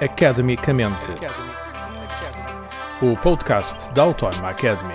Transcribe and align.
Academicamente. 0.00 1.08
O 3.00 3.16
podcast 3.16 3.94
da 3.94 4.02
Autónoma 4.02 4.48
Academy. 4.48 4.94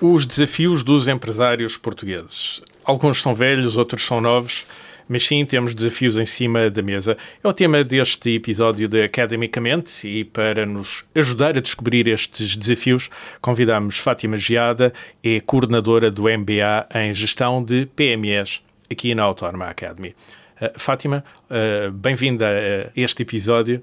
Os 0.00 0.24
desafios 0.24 0.82
dos 0.82 1.08
empresários 1.08 1.76
portugueses. 1.76 2.62
Alguns 2.82 3.20
são 3.20 3.34
velhos, 3.34 3.76
outros 3.76 4.02
são 4.02 4.22
novos, 4.22 4.66
mas 5.06 5.26
sim 5.26 5.44
temos 5.44 5.74
desafios 5.74 6.16
em 6.16 6.24
cima 6.24 6.70
da 6.70 6.80
mesa. 6.82 7.18
É 7.44 7.46
o 7.46 7.52
tema 7.52 7.84
deste 7.84 8.30
episódio 8.30 8.88
de 8.88 9.02
Academicamente 9.02 10.08
e 10.08 10.24
para 10.24 10.64
nos 10.64 11.04
ajudar 11.14 11.58
a 11.58 11.60
descobrir 11.60 12.08
estes 12.08 12.56
desafios, 12.56 13.10
convidamos 13.42 13.98
Fátima 13.98 14.38
Giada, 14.38 14.90
é 15.22 15.38
coordenadora 15.40 16.10
do 16.10 16.22
MBA 16.22 16.88
em 16.94 17.12
Gestão 17.12 17.62
de 17.62 17.86
PMEs 17.94 18.62
aqui 18.90 19.14
na 19.14 19.24
Autónoma 19.24 19.66
Academy. 19.66 20.14
Uh, 20.60 20.78
Fátima, 20.78 21.24
uh, 21.50 21.90
bem-vinda 21.92 22.46
a 22.48 22.90
este 23.00 23.22
episódio. 23.22 23.82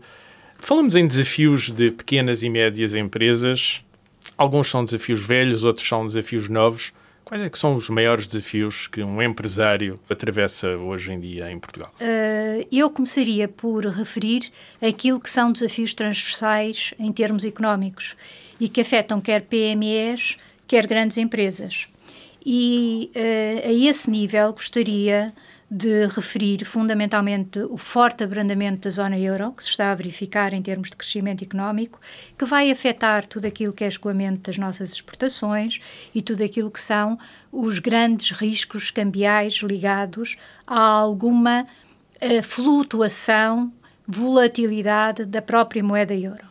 Falamos 0.58 0.96
em 0.96 1.08
desafios 1.08 1.72
de 1.72 1.92
pequenas 1.92 2.44
e 2.44 2.50
médias 2.50 2.96
empresas. 2.96 3.82
Alguns 4.38 4.70
são 4.70 4.84
desafios 4.84 5.22
velhos, 5.22 5.64
outros 5.64 5.88
são 5.88 6.06
desafios 6.06 6.50
novos. 6.50 6.92
Quais 7.24 7.42
é 7.42 7.50
que 7.50 7.58
são 7.58 7.76
os 7.76 7.90
maiores 7.90 8.28
desafios 8.28 8.88
que 8.88 9.02
um 9.02 9.20
empresário 9.22 10.00
atravessa 10.08 10.70
hoje 10.78 11.12
em 11.12 11.20
dia 11.20 11.52
em 11.52 11.58
Portugal? 11.58 11.92
Uh, 12.00 12.68
eu 12.72 12.90
começaria 12.90 13.48
por 13.48 13.86
referir 13.88 14.52
aquilo 14.82 15.20
que 15.20 15.30
são 15.30 15.52
desafios 15.52 15.94
transversais 15.94 16.94
em 17.00 17.12
termos 17.12 17.44
económicos 17.44 18.16
e 18.60 18.70
que 18.70 18.82
afetam 18.82 19.20
quer 19.20 19.42
PMEs, 19.42 20.38
quer 20.68 20.86
grandes 20.86 21.18
empresas. 21.18 21.88
E 22.46 23.10
uh, 23.16 23.70
a 23.70 23.74
esse 23.74 24.12
nível 24.12 24.54
gostaria 24.54 25.34
de 25.70 26.06
referir 26.06 26.64
fundamentalmente 26.64 27.60
o 27.60 27.78
forte 27.78 28.24
abrandamento 28.24 28.82
da 28.82 28.90
zona 28.90 29.18
euro, 29.18 29.52
que 29.52 29.64
se 29.64 29.72
está 29.72 29.92
a 29.92 29.96
verificar 29.96 30.54
em 30.54 30.62
termos 30.62 30.90
de 30.90 30.96
crescimento 30.96 31.44
económico, 31.44 32.00
que 32.38 32.46
vai 32.46 32.70
afetar 32.70 33.26
tudo 33.26 33.46
aquilo 33.46 33.74
que 33.74 33.84
é 33.84 33.88
escoamento 33.88 34.42
das 34.42 34.58
nossas 34.58 34.92
exportações 34.92 35.80
e 36.14 36.22
tudo 36.22 36.44
aquilo 36.44 36.70
que 36.70 36.80
são 36.80 37.18
os 37.52 37.80
grandes 37.80 38.32
riscos 38.32 38.92
cambiais 38.92 39.56
ligados 39.56 40.38
a 40.68 40.80
alguma 40.80 41.64
uh, 41.64 42.44
flutuação, 42.44 43.74
volatilidade 44.08 45.26
da 45.26 45.42
própria 45.42 45.84
moeda 45.84 46.14
euro. 46.14 46.46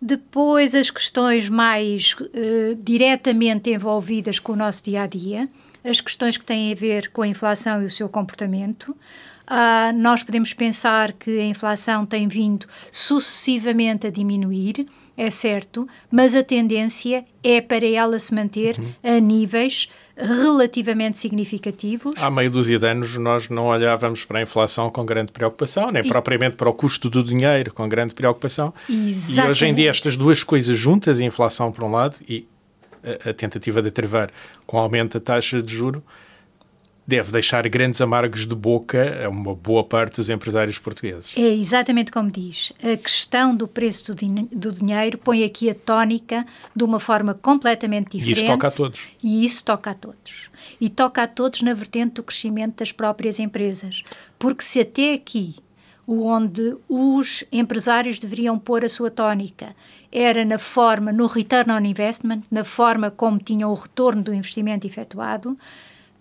Depois, 0.00 0.74
as 0.76 0.90
questões 0.90 1.48
mais 1.48 2.12
uh, 2.12 2.76
diretamente 2.78 3.70
envolvidas 3.70 4.38
com 4.38 4.52
o 4.52 4.56
nosso 4.56 4.84
dia 4.84 5.02
a 5.02 5.06
dia, 5.08 5.48
as 5.84 6.00
questões 6.00 6.36
que 6.36 6.44
têm 6.44 6.72
a 6.72 6.74
ver 6.74 7.10
com 7.10 7.22
a 7.22 7.28
inflação 7.28 7.82
e 7.82 7.86
o 7.86 7.90
seu 7.90 8.08
comportamento. 8.08 8.96
Uh, 9.44 9.92
nós 9.94 10.22
podemos 10.22 10.54
pensar 10.54 11.12
que 11.12 11.38
a 11.38 11.44
inflação 11.44 12.06
tem 12.06 12.26
vindo 12.26 12.66
sucessivamente 12.90 14.06
a 14.06 14.10
diminuir, 14.10 14.86
é 15.18 15.28
certo, 15.28 15.86
mas 16.10 16.34
a 16.34 16.42
tendência 16.42 17.26
é 17.42 17.60
para 17.60 17.86
ela 17.86 18.18
se 18.18 18.34
manter 18.34 18.78
uhum. 18.78 19.16
a 19.16 19.20
níveis 19.20 19.90
relativamente 20.16 21.18
significativos. 21.18 22.14
Há 22.16 22.30
meio 22.30 22.50
dúzia 22.50 22.78
de 22.78 22.86
anos 22.86 23.18
nós 23.18 23.50
não 23.50 23.66
olhávamos 23.66 24.24
para 24.24 24.38
a 24.38 24.42
inflação 24.42 24.88
com 24.88 25.04
grande 25.04 25.30
preocupação, 25.30 25.90
nem 25.90 26.02
e... 26.02 26.08
propriamente 26.08 26.56
para 26.56 26.70
o 26.70 26.72
custo 26.72 27.10
do 27.10 27.22
dinheiro 27.22 27.72
com 27.74 27.86
grande 27.86 28.14
preocupação. 28.14 28.72
Exatamente. 28.88 29.46
E 29.46 29.50
hoje 29.50 29.66
em 29.66 29.74
dia 29.74 29.90
estas 29.90 30.16
duas 30.16 30.42
coisas 30.42 30.76
juntas, 30.78 31.20
a 31.20 31.24
inflação 31.24 31.70
por 31.70 31.84
um 31.84 31.90
lado 31.90 32.16
e 32.26 32.48
a, 33.30 33.32
tentativa 33.32 33.82
de 33.82 33.90
travar 33.90 34.30
com 34.66 34.78
aumento 34.78 35.18
da 35.18 35.24
taxa 35.24 35.62
de 35.62 35.74
juro 35.74 36.02
deve 37.06 37.30
deixar 37.32 37.68
grandes 37.68 38.00
amargos 38.00 38.46
de 38.46 38.54
boca 38.54 39.24
a 39.24 39.28
uma 39.28 39.54
boa 39.54 39.84
parte 39.84 40.16
dos 40.16 40.30
empresários 40.30 40.78
portugueses. 40.78 41.34
É 41.36 41.54
exatamente 41.54 42.10
como 42.10 42.30
diz. 42.30 42.72
A 42.82 42.96
questão 42.96 43.54
do 43.54 43.68
preço 43.68 44.06
do, 44.06 44.14
din 44.14 44.48
do 44.50 44.72
dinheiro 44.72 45.18
põe 45.18 45.44
aqui 45.44 45.68
a 45.68 45.74
tónica 45.74 46.46
de 46.74 46.82
uma 46.82 46.98
forma 46.98 47.34
completamente 47.34 48.16
diferente. 48.16 48.28
E 48.28 48.32
isso 48.32 48.46
toca 48.46 48.66
a 48.66 48.70
todos. 48.70 49.08
E 49.22 49.44
isso 49.44 49.64
toca 49.64 49.90
a 49.90 49.94
todos. 49.94 50.50
E 50.80 50.88
toca 50.88 51.22
a 51.22 51.26
todos 51.26 51.62
na 51.62 51.74
vertente 51.74 52.14
do 52.14 52.22
crescimento 52.22 52.78
das 52.78 52.90
próprias 52.90 53.38
empresas. 53.38 54.02
Porque 54.38 54.62
se 54.62 54.80
até 54.80 55.12
aqui 55.12 55.56
onde 56.06 56.76
os 56.88 57.44
empresários 57.50 58.18
deveriam 58.18 58.58
pôr 58.58 58.84
a 58.84 58.88
sua 58.88 59.10
tónica. 59.10 59.74
Era 60.12 60.44
na 60.44 60.58
forma, 60.58 61.12
no 61.12 61.26
return 61.26 61.70
on 61.70 61.84
investment, 61.84 62.42
na 62.50 62.64
forma 62.64 63.10
como 63.10 63.38
tinham 63.38 63.70
o 63.70 63.74
retorno 63.74 64.22
do 64.22 64.34
investimento 64.34 64.86
efetuado. 64.86 65.56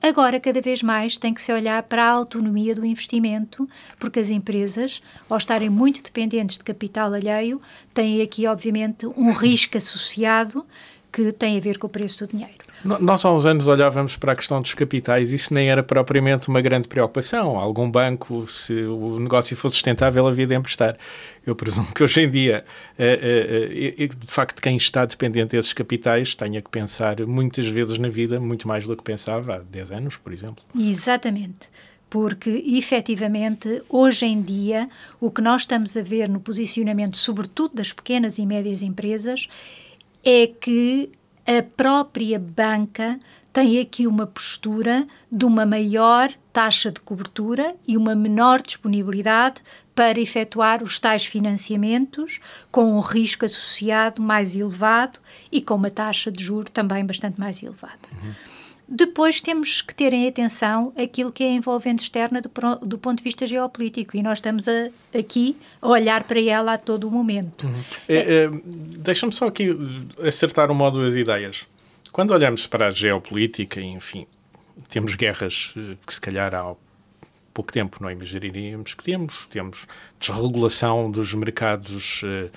Agora, 0.01 0.37
cada 0.37 0.59
vez 0.61 0.83
mais, 0.83 1.17
tem 1.17 1.33
que 1.33 1.41
se 1.41 1.53
olhar 1.53 1.81
para 1.83 2.03
a 2.03 2.09
autonomia 2.09 2.75
do 2.75 2.85
investimento, 2.85 3.69
porque 3.97 4.19
as 4.19 4.31
empresas, 4.31 5.01
ao 5.29 5.37
estarem 5.37 5.69
muito 5.69 6.03
dependentes 6.03 6.57
de 6.57 6.63
capital 6.63 7.13
alheio, 7.13 7.61
têm 7.93 8.21
aqui, 8.21 8.45
obviamente, 8.45 9.07
um 9.07 9.31
risco 9.31 9.77
associado 9.77 10.65
que 11.09 11.31
tem 11.31 11.57
a 11.57 11.61
ver 11.61 11.77
com 11.77 11.87
o 11.87 11.89
preço 11.89 12.25
do 12.25 12.27
dinheiro. 12.27 12.72
Nós 12.83 13.23
há 13.23 13.31
uns 13.31 13.45
anos 13.45 13.67
olhávamos 13.67 14.17
para 14.17 14.33
a 14.33 14.35
questão 14.35 14.59
dos 14.61 14.73
capitais 14.73 15.31
e 15.31 15.35
isso 15.35 15.53
nem 15.53 15.69
era 15.69 15.81
propriamente 15.81 16.49
uma 16.49 16.59
grande 16.59 16.87
preocupação. 16.87 17.57
Algum 17.57 17.89
banco, 17.89 18.45
se 18.47 18.73
o 18.73 19.19
negócio 19.19 19.55
fosse 19.55 19.75
sustentável, 19.75 20.27
havia 20.27 20.45
de 20.45 20.53
emprestar. 20.53 20.97
Eu 21.45 21.55
presumo 21.55 21.87
que 21.93 22.03
hoje 22.03 22.21
em 22.21 22.29
dia, 22.29 22.65
eh, 22.99 23.93
eh, 23.97 24.03
eh, 24.03 24.07
de 24.07 24.27
facto, 24.27 24.61
quem 24.61 24.75
está 24.75 25.05
dependente 25.05 25.55
desses 25.55 25.71
capitais 25.71 26.35
tenha 26.35 26.61
que 26.61 26.69
pensar 26.69 27.25
muitas 27.25 27.67
vezes 27.67 27.97
na 27.97 28.09
vida, 28.09 28.39
muito 28.39 28.67
mais 28.67 28.85
do 28.85 28.97
que 28.97 29.03
pensava 29.03 29.55
há 29.55 29.59
10 29.59 29.91
anos, 29.91 30.17
por 30.17 30.33
exemplo. 30.33 30.63
Exatamente 30.77 31.69
porque 32.09 32.63
efetivamente 32.67 33.81
hoje 33.89 34.27
em 34.27 34.39
dia 34.39 34.87
o 35.19 35.31
que 35.31 35.41
nós 35.41 35.63
estamos 35.63 35.97
a 35.97 36.01
ver 36.03 36.29
no 36.29 36.39
posicionamento, 36.39 37.17
sobretudo 37.17 37.73
das 37.73 37.91
pequenas 37.91 38.37
e 38.37 38.45
médias 38.45 38.83
empresas, 38.83 39.47
é 40.23 40.45
que 40.45 41.09
a 41.45 41.61
própria 41.61 42.39
banca 42.39 43.19
tem 43.51 43.79
aqui 43.79 44.07
uma 44.07 44.25
postura 44.25 45.07
de 45.31 45.45
uma 45.45 45.65
maior 45.65 46.33
taxa 46.51 46.91
de 46.91 46.99
cobertura 46.99 47.75
e 47.87 47.95
uma 47.95 48.15
menor 48.15 48.61
disponibilidade 48.61 49.61
para 49.93 50.19
efetuar 50.19 50.81
os 50.81 50.99
tais 50.99 51.25
financiamentos, 51.25 52.39
com 52.71 52.95
um 52.95 52.99
risco 52.99 53.45
associado 53.45 54.21
mais 54.21 54.55
elevado 54.55 55.19
e 55.51 55.61
com 55.61 55.75
uma 55.75 55.91
taxa 55.91 56.31
de 56.31 56.43
juro 56.43 56.69
também 56.71 57.05
bastante 57.05 57.39
mais 57.39 57.61
elevada. 57.61 57.99
Uhum. 58.11 58.33
Depois 58.87 59.41
temos 59.41 59.81
que 59.81 59.95
ter 59.95 60.13
em 60.13 60.27
atenção 60.27 60.93
aquilo 60.97 61.31
que 61.31 61.43
é 61.43 61.51
envolvente 61.51 62.03
externa 62.03 62.41
do, 62.41 62.49
do 62.85 62.97
ponto 62.97 63.19
de 63.19 63.23
vista 63.23 63.47
geopolítico 63.47 64.17
e 64.17 64.21
nós 64.21 64.39
estamos 64.39 64.67
a, 64.67 64.89
aqui 65.17 65.55
a 65.81 65.87
olhar 65.87 66.23
para 66.23 66.41
ela 66.41 66.73
a 66.73 66.77
todo 66.77 67.07
o 67.07 67.11
momento. 67.11 67.65
Uhum. 67.65 67.83
É, 68.07 68.15
é, 68.15 68.49
Deixa-me 68.99 69.31
só 69.31 69.47
aqui 69.47 69.69
acertar 70.25 70.69
uma 70.69 70.85
ou 70.85 70.91
duas 70.91 71.15
ideias. 71.15 71.65
Quando 72.11 72.31
olhamos 72.31 72.67
para 72.67 72.87
a 72.87 72.89
geopolítica, 72.91 73.81
enfim, 73.81 74.27
temos 74.89 75.15
guerras 75.15 75.73
eh, 75.77 75.95
que 76.05 76.13
se 76.13 76.21
calhar 76.21 76.53
há 76.53 76.75
pouco 77.53 77.71
tempo 77.71 77.97
não 78.01 78.11
imaginaríamos 78.11 78.93
que 78.93 79.03
temos. 79.03 79.47
Temos 79.47 79.87
desregulação 80.19 81.09
dos 81.09 81.33
mercados 81.33 82.21
eh, 82.23 82.49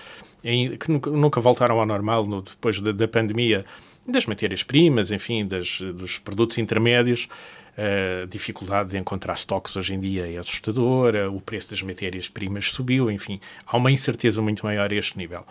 que 0.76 0.90
nunca, 0.90 1.10
nunca 1.10 1.40
voltaram 1.40 1.80
ao 1.80 1.86
normal 1.86 2.26
no, 2.26 2.42
depois 2.42 2.80
da, 2.80 2.92
da 2.92 3.08
pandemia 3.08 3.64
das 4.08 4.26
matérias-primas, 4.26 5.10
enfim, 5.10 5.46
das, 5.46 5.80
dos 5.80 6.18
produtos 6.18 6.58
intermédios. 6.58 7.28
A 7.76 8.26
dificuldade 8.26 8.90
de 8.90 8.96
encontrar 8.96 9.34
estoques 9.34 9.76
hoje 9.76 9.92
em 9.92 10.00
dia 10.00 10.26
é 10.26 10.38
assustadora, 10.38 11.30
o 11.30 11.40
preço 11.42 11.70
das 11.70 11.82
matérias-primas 11.82 12.70
subiu, 12.70 13.10
enfim, 13.10 13.38
há 13.66 13.76
uma 13.76 13.90
incerteza 13.90 14.40
muito 14.40 14.64
maior 14.64 14.90
a 14.90 14.94
este 14.94 15.18
nível. 15.18 15.44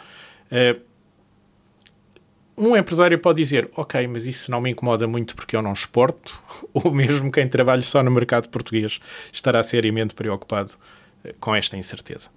Uh, 0.51 0.81
um 2.57 2.75
empresário 2.75 3.19
pode 3.19 3.43
dizer, 3.43 3.69
ok, 3.75 4.07
mas 4.07 4.25
isso 4.25 4.49
não 4.49 4.59
me 4.59 4.71
incomoda 4.71 5.05
muito 5.07 5.35
porque 5.35 5.55
eu 5.55 5.61
não 5.61 5.73
exporto, 5.73 6.41
ou 6.73 6.91
mesmo 6.91 7.31
quem 7.31 7.47
trabalha 7.47 7.83
só 7.83 8.01
no 8.01 8.09
mercado 8.09 8.49
português 8.49 8.99
estará 9.31 9.61
seriamente 9.61 10.15
preocupado 10.15 10.73
com 11.39 11.53
esta 11.53 11.77
incerteza 11.77 12.29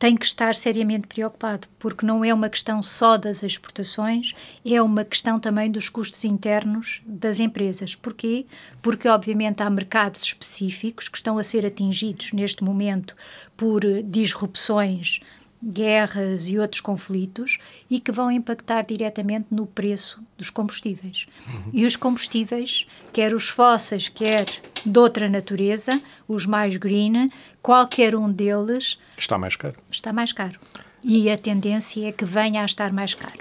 tem 0.00 0.16
que 0.16 0.24
estar 0.24 0.54
seriamente 0.54 1.06
preocupado, 1.06 1.68
porque 1.78 2.06
não 2.06 2.24
é 2.24 2.32
uma 2.32 2.48
questão 2.48 2.82
só 2.82 3.18
das 3.18 3.42
exportações, 3.42 4.34
é 4.64 4.80
uma 4.80 5.04
questão 5.04 5.38
também 5.38 5.70
dos 5.70 5.90
custos 5.90 6.24
internos 6.24 7.02
das 7.04 7.38
empresas. 7.38 7.94
Porquê? 7.94 8.46
Porque, 8.80 9.06
obviamente, 9.06 9.62
há 9.62 9.68
mercados 9.68 10.22
específicos 10.22 11.06
que 11.06 11.18
estão 11.18 11.36
a 11.36 11.44
ser 11.44 11.66
atingidos 11.66 12.32
neste 12.32 12.64
momento 12.64 13.14
por 13.54 13.82
disrupções 14.02 15.20
guerras 15.62 16.48
e 16.48 16.58
outros 16.58 16.80
conflitos 16.80 17.58
e 17.90 18.00
que 18.00 18.10
vão 18.10 18.30
impactar 18.30 18.82
diretamente 18.82 19.46
no 19.50 19.66
preço 19.66 20.22
dos 20.36 20.48
combustíveis. 20.48 21.26
Uhum. 21.46 21.70
E 21.72 21.84
os 21.84 21.96
combustíveis, 21.96 22.86
quer 23.12 23.34
os 23.34 23.48
fósseis, 23.48 24.08
quer 24.08 24.46
de 24.84 24.98
outra 24.98 25.28
natureza, 25.28 26.00
os 26.26 26.46
mais 26.46 26.76
green, 26.76 27.28
qualquer 27.62 28.14
um 28.14 28.30
deles 28.30 28.98
está 29.16 29.36
mais 29.36 29.56
caro. 29.56 29.76
Está 29.90 30.12
mais 30.12 30.32
caro. 30.32 30.58
E 31.02 31.30
a 31.30 31.36
tendência 31.36 32.08
é 32.08 32.12
que 32.12 32.24
venha 32.24 32.62
a 32.62 32.64
estar 32.64 32.92
mais 32.92 33.14
caro. 33.14 33.38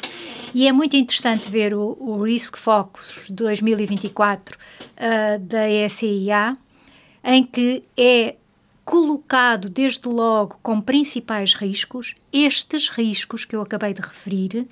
E 0.54 0.68
é 0.68 0.72
muito 0.72 0.96
interessante 0.96 1.50
ver 1.50 1.74
o, 1.74 1.96
o 2.00 2.24
Risk 2.24 2.58
Focus 2.58 3.30
2024 3.30 4.58
uh, 4.58 5.40
da 5.40 5.70
ECIA, 5.70 6.58
em 7.24 7.44
que 7.44 7.84
é 7.98 8.36
colocado 8.90 9.70
desde 9.70 10.10
logo 10.10 10.58
como 10.64 10.82
principais 10.82 11.54
riscos 11.54 12.16
estes 12.34 12.90
riscos 12.90 13.46
que 13.46 13.56
eu 13.56 13.62
acabei 13.62 13.94
de 13.94 14.02
referir, 14.02 14.68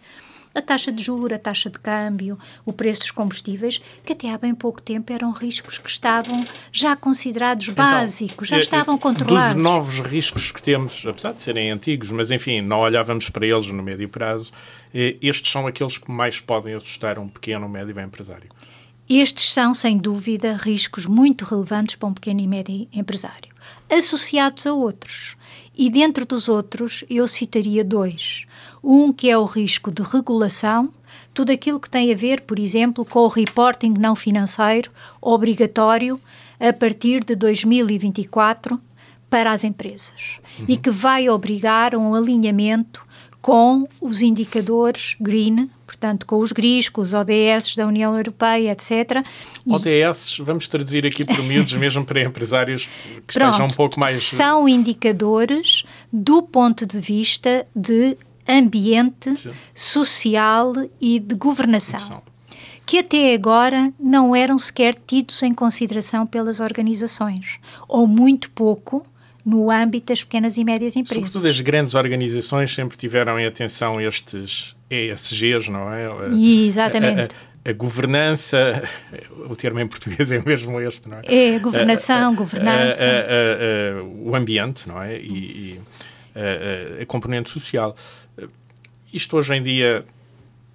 a 0.56 0.62
taxa 0.62 0.92
de 0.92 1.04
juros, 1.04 1.31
a 1.34 1.38
taxa 1.38 1.69
de 1.69 1.78
câmbio, 1.78 2.36
o 2.66 2.74
preço 2.74 3.02
dos 3.02 3.12
combustíveis, 3.12 3.80
que 4.04 4.14
até 4.14 4.31
há 4.31 4.38
bem 4.40 4.56
pouco 4.56 4.81
tempo 4.81 5.14
eram 5.14 5.31
riscos 5.31 5.78
que 5.78 5.88
estavam 5.88 6.44
já 6.72 6.96
considerados 6.96 7.68
então, 7.68 7.75
básicos, 7.86 8.48
já 8.48 8.58
estavam 8.58 8.98
controlados. 8.98 9.54
Dos 9.54 9.64
novos 9.64 10.00
riscos 10.00 10.52
que 10.52 10.63
temos, 10.63 11.06
apesar 11.06 11.34
de 11.34 11.44
serem 11.44 11.70
antigos, 11.70 12.10
mas 12.10 12.31
enfim, 12.31 12.60
não 12.60 12.80
olhávamos 12.80 13.30
para 13.30 13.46
eles 13.46 13.68
no 13.68 13.84
médio 13.84 14.10
prazo, 14.10 14.52
eh, 14.96 15.16
estes 15.22 15.52
são 15.52 15.68
aqueles 15.68 16.00
que 16.00 16.10
mais 16.10 16.40
podem 16.40 16.74
assustar 16.74 17.20
um 17.20 17.28
pequeno, 17.28 17.70
médio 17.70 18.00
empresário. 18.02 18.50
Estes 19.09 19.54
são, 19.54 19.74
sem 19.74 19.98
dúvida, 19.98 20.57
riscos 20.57 21.06
muito 21.06 21.45
relevantes 21.45 21.95
para 21.95 22.09
um 22.09 22.13
pequeno 22.13 22.42
e 22.42 22.48
médio 22.48 22.88
empresário, 22.92 23.54
associados 23.89 24.68
a 24.68 24.74
outros. 24.74 25.38
E 25.74 25.89
dentro 25.89 26.25
dos 26.25 26.50
outros, 26.50 27.06
eu 27.09 27.25
citaria 27.27 27.86
dois. 27.86 28.45
Um 28.83 29.13
que 29.13 29.30
é 29.30 29.38
o 29.38 29.45
risco 29.45 29.92
de 29.92 30.01
regulação, 30.01 30.92
tudo 31.33 31.51
aquilo 31.51 31.80
que 31.80 31.89
tem 31.89 32.12
a 32.12 32.15
ver, 32.15 32.42
por 32.42 32.59
exemplo, 32.59 33.06
com 33.06 33.19
o 33.19 33.27
reporting 33.27 33.94
não 33.98 34.15
financeiro 34.15 34.92
obrigatório 35.21 36.19
a 36.60 36.74
partir 36.74 37.24
de 37.24 37.36
2024 37.36 38.80
para 39.30 39.51
as 39.51 39.63
empresas 39.63 40.39
uhum. 40.60 40.65
e 40.68 40.77
que 40.77 40.89
vai 40.89 41.30
obrigar 41.30 41.95
um 41.95 42.13
alinhamento 42.13 43.06
com 43.42 43.88
os 44.01 44.21
indicadores 44.21 45.15
green, 45.19 45.69
portanto, 45.88 46.25
com 46.25 46.39
os 46.39 46.51
GRIs, 46.51 46.89
com 46.89 47.01
os 47.01 47.13
ODS 47.13 47.75
da 47.78 47.88
União 47.88 48.16
Europeia, 48.16 48.74
etc. 48.74 49.25
ODS, 49.68 50.38
vamos 50.42 50.68
traduzir 50.68 51.06
aqui 51.06 51.24
por 51.24 51.42
miúdos, 51.44 51.74
mesmo 51.80 52.04
para 52.04 52.22
empresários 52.22 52.89
que 53.25 53.34
Pronto, 53.34 53.51
estejam 53.51 53.68
um 53.68 53.75
pouco 53.75 53.98
mais. 53.98 54.22
São 54.22 54.68
indicadores 54.68 55.84
do 56.12 56.44
ponto 56.44 56.86
de 56.86 57.00
vista 57.00 57.66
de 57.74 58.18
ambiente, 58.48 59.36
Sim. 59.38 59.51
social 59.74 60.74
e 61.00 61.19
de 61.19 61.36
governação. 61.36 62.22
Que 62.86 63.00
até 63.00 63.34
agora 63.34 63.92
não 64.00 64.36
eram 64.36 64.57
sequer 64.57 64.95
tidos 64.95 65.44
em 65.44 65.54
consideração 65.54 66.25
pelas 66.25 66.60
organizações, 66.60 67.60
ou 67.88 68.07
muito 68.07 68.50
pouco 68.51 69.06
no 69.48 69.72
âmbito 69.72 70.08
das 70.08 70.26
pequenas 70.26 70.58
e 70.58 70.64
médias 70.66 70.98
empresas. 70.98 71.16
Sobretudo 71.16 71.48
as 71.48 71.62
grandes 71.62 71.96
organizações 71.96 72.76
sempre 72.76 72.98
tiveram 72.98 73.40
em 73.40 73.46
atenção 73.46 74.02
estes 74.02 74.76
ESGs, 74.90 75.72
não 75.72 75.90
é? 75.90 76.10
Exatamente. 76.34 77.34
A, 77.34 77.70
a, 77.70 77.72
a, 77.72 77.74
governança, 77.74 78.84
o 79.50 79.56
termo 79.56 79.80
em 79.80 79.88
português 79.88 80.34
é 80.34 80.44
mesmo 80.44 80.82
este, 80.82 81.08
não 81.08 81.20
é? 81.20 81.22
É, 81.24 81.56
a 81.56 81.60
governação, 81.60 82.34
a, 82.34 82.36
governança. 82.36 83.08
o 84.22 84.36
ambiente, 84.36 84.86
não 84.86 85.02
é? 85.02 85.18
E, 85.18 85.80
e 86.36 87.02
a, 87.02 87.06
componente 87.06 87.50
social. 87.50 87.96
Isto 89.14 89.38
hoje 89.38 89.56
em 89.56 89.64
dia 89.64 90.04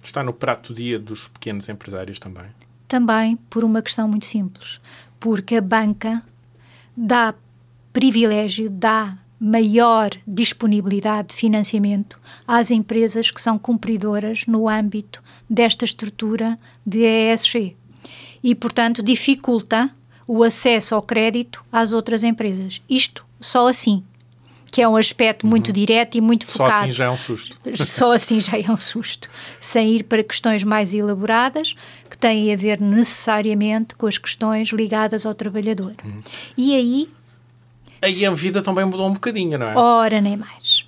está 0.03 0.23
no 0.23 0.33
prato 0.33 0.73
do 0.73 0.77
dia 0.77 0.97
dos 0.97 1.27
pequenos 1.27 1.69
empresários 1.69 2.17
também? 2.17 2.47
Também 2.87 3.35
por 3.51 3.63
uma 3.63 3.83
questão 3.83 4.07
muito 4.07 4.25
simples. 4.25 4.81
Porque 5.19 5.57
a 5.57 5.61
banca 5.61 6.23
dá 6.97 7.35
privilégio, 7.93 8.69
dá 8.69 9.17
maior 9.39 10.09
disponibilidade 10.25 11.29
de 11.29 11.35
financiamento 11.35 12.19
às 12.47 12.71
empresas 12.71 13.29
que 13.29 13.41
são 13.41 13.59
cumpridoras 13.59 14.45
no 14.47 14.67
âmbito 14.67 15.21
desta 15.49 15.85
estrutura 15.85 16.57
de 16.85 17.05
ESG. 17.05 17.75
E, 18.43 18.55
portanto, 18.55 19.03
dificulta 19.03 19.89
o 20.27 20.43
acesso 20.43 20.95
ao 20.95 21.01
crédito 21.01 21.63
às 21.71 21.93
outras 21.93 22.23
empresas. 22.23 22.81
Isto 22.89 23.25
só 23.39 23.67
assim 23.67 24.03
que 24.73 24.81
é 24.81 24.87
um 24.87 24.95
aspecto 24.95 25.45
muito 25.45 25.67
uhum. 25.67 25.73
direto 25.73 26.17
e 26.17 26.21
muito 26.21 26.47
focado. 26.47 26.71
Só 26.71 26.81
assim 26.81 26.91
já 26.91 27.05
é 27.05 27.09
um 27.11 27.17
susto. 27.17 27.57
Só 27.85 28.11
assim 28.11 28.41
já 28.41 28.57
é 28.57 28.71
um 28.71 28.75
susto. 28.75 29.29
Sem 29.61 29.91
ir 29.91 30.03
para 30.03 30.23
questões 30.23 30.63
mais 30.63 30.95
elaboradas, 30.95 31.75
que 32.09 32.17
têm 32.17 32.51
a 32.51 32.57
ver 32.57 32.81
necessariamente 32.81 33.93
com 33.93 34.07
as 34.07 34.17
questões 34.17 34.69
ligadas 34.69 35.27
ao 35.27 35.35
trabalhador. 35.35 35.93
Uhum. 36.03 36.23
E 36.57 36.75
aí. 36.75 37.09
Aí 38.03 38.25
a 38.25 38.31
vida 38.31 38.61
também 38.61 38.85
mudou 38.85 39.07
um 39.07 39.13
bocadinho, 39.13 39.57
não 39.57 39.67
é? 39.67 39.75
Ora, 39.75 40.19
nem 40.19 40.35
mais. 40.35 40.85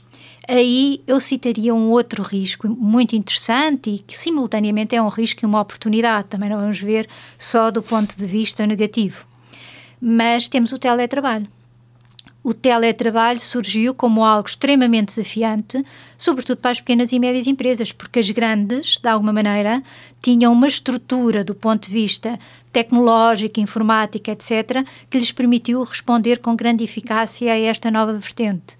Aí 0.47 1.01
eu 1.07 1.19
citaria 1.19 1.73
um 1.73 1.89
outro 1.89 2.21
risco 2.21 2.67
muito 2.67 3.15
interessante 3.15 3.89
e 3.89 3.99
que 3.99 4.17
simultaneamente 4.17 4.95
é 4.95 5.01
um 5.01 5.07
risco 5.07 5.43
e 5.43 5.45
uma 5.45 5.61
oportunidade. 5.61 6.27
Também 6.27 6.49
não 6.49 6.59
vamos 6.59 6.79
ver 6.79 7.07
só 7.37 7.71
do 7.71 7.81
ponto 7.81 8.15
de 8.17 8.25
vista 8.27 8.67
negativo. 8.67 9.25
Mas 9.99 10.47
temos 10.47 10.71
o 10.71 10.77
teletrabalho 10.77 11.47
o 12.45 12.53
teletrabalho 12.53 13.39
surgiu 13.39 13.91
como 13.91 14.23
algo 14.23 14.47
extremamente 14.47 15.07
desafiante, 15.07 15.83
sobretudo 16.15 16.59
para 16.59 16.69
as 16.69 16.79
pequenas 16.79 17.11
e 17.11 17.17
médias 17.17 17.47
empresas, 17.47 17.91
porque 17.91 18.19
as 18.19 18.29
grandes, 18.29 18.99
de 18.99 19.09
alguma 19.09 19.33
maneira, 19.33 19.81
tinham 20.21 20.53
uma 20.53 20.67
estrutura 20.67 21.43
do 21.43 21.55
ponto 21.55 21.87
de 21.87 21.91
vista 21.91 22.37
tecnológico, 22.71 23.59
informática, 23.59 24.31
etc., 24.31 24.85
que 25.09 25.17
lhes 25.17 25.31
permitiu 25.31 25.81
responder 25.83 26.37
com 26.37 26.55
grande 26.55 26.83
eficácia 26.83 27.51
a 27.51 27.57
esta 27.57 27.89
nova 27.89 28.13
vertente. 28.13 28.77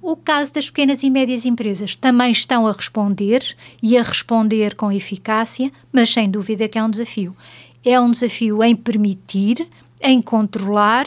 O 0.00 0.16
caso 0.16 0.54
das 0.54 0.70
pequenas 0.70 1.02
e 1.02 1.10
médias 1.10 1.44
empresas 1.44 1.96
também 1.96 2.32
estão 2.32 2.66
a 2.66 2.72
responder 2.72 3.42
e 3.82 3.98
a 3.98 4.02
responder 4.02 4.74
com 4.74 4.90
eficácia, 4.90 5.70
mas 5.92 6.08
sem 6.08 6.30
dúvida 6.30 6.66
que 6.66 6.78
é 6.78 6.82
um 6.82 6.88
desafio. 6.88 7.36
É 7.84 8.00
um 8.00 8.10
desafio 8.10 8.64
em 8.64 8.74
permitir, 8.74 9.68
em 10.00 10.20
controlar 10.20 11.06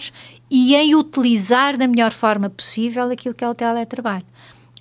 e 0.49 0.75
em 0.75 0.95
utilizar 0.95 1.77
da 1.77 1.87
melhor 1.87 2.11
forma 2.11 2.49
possível 2.49 3.09
aquilo 3.11 3.35
que 3.35 3.43
é 3.43 3.49
o 3.49 3.53
teletrabalho. 3.53 4.25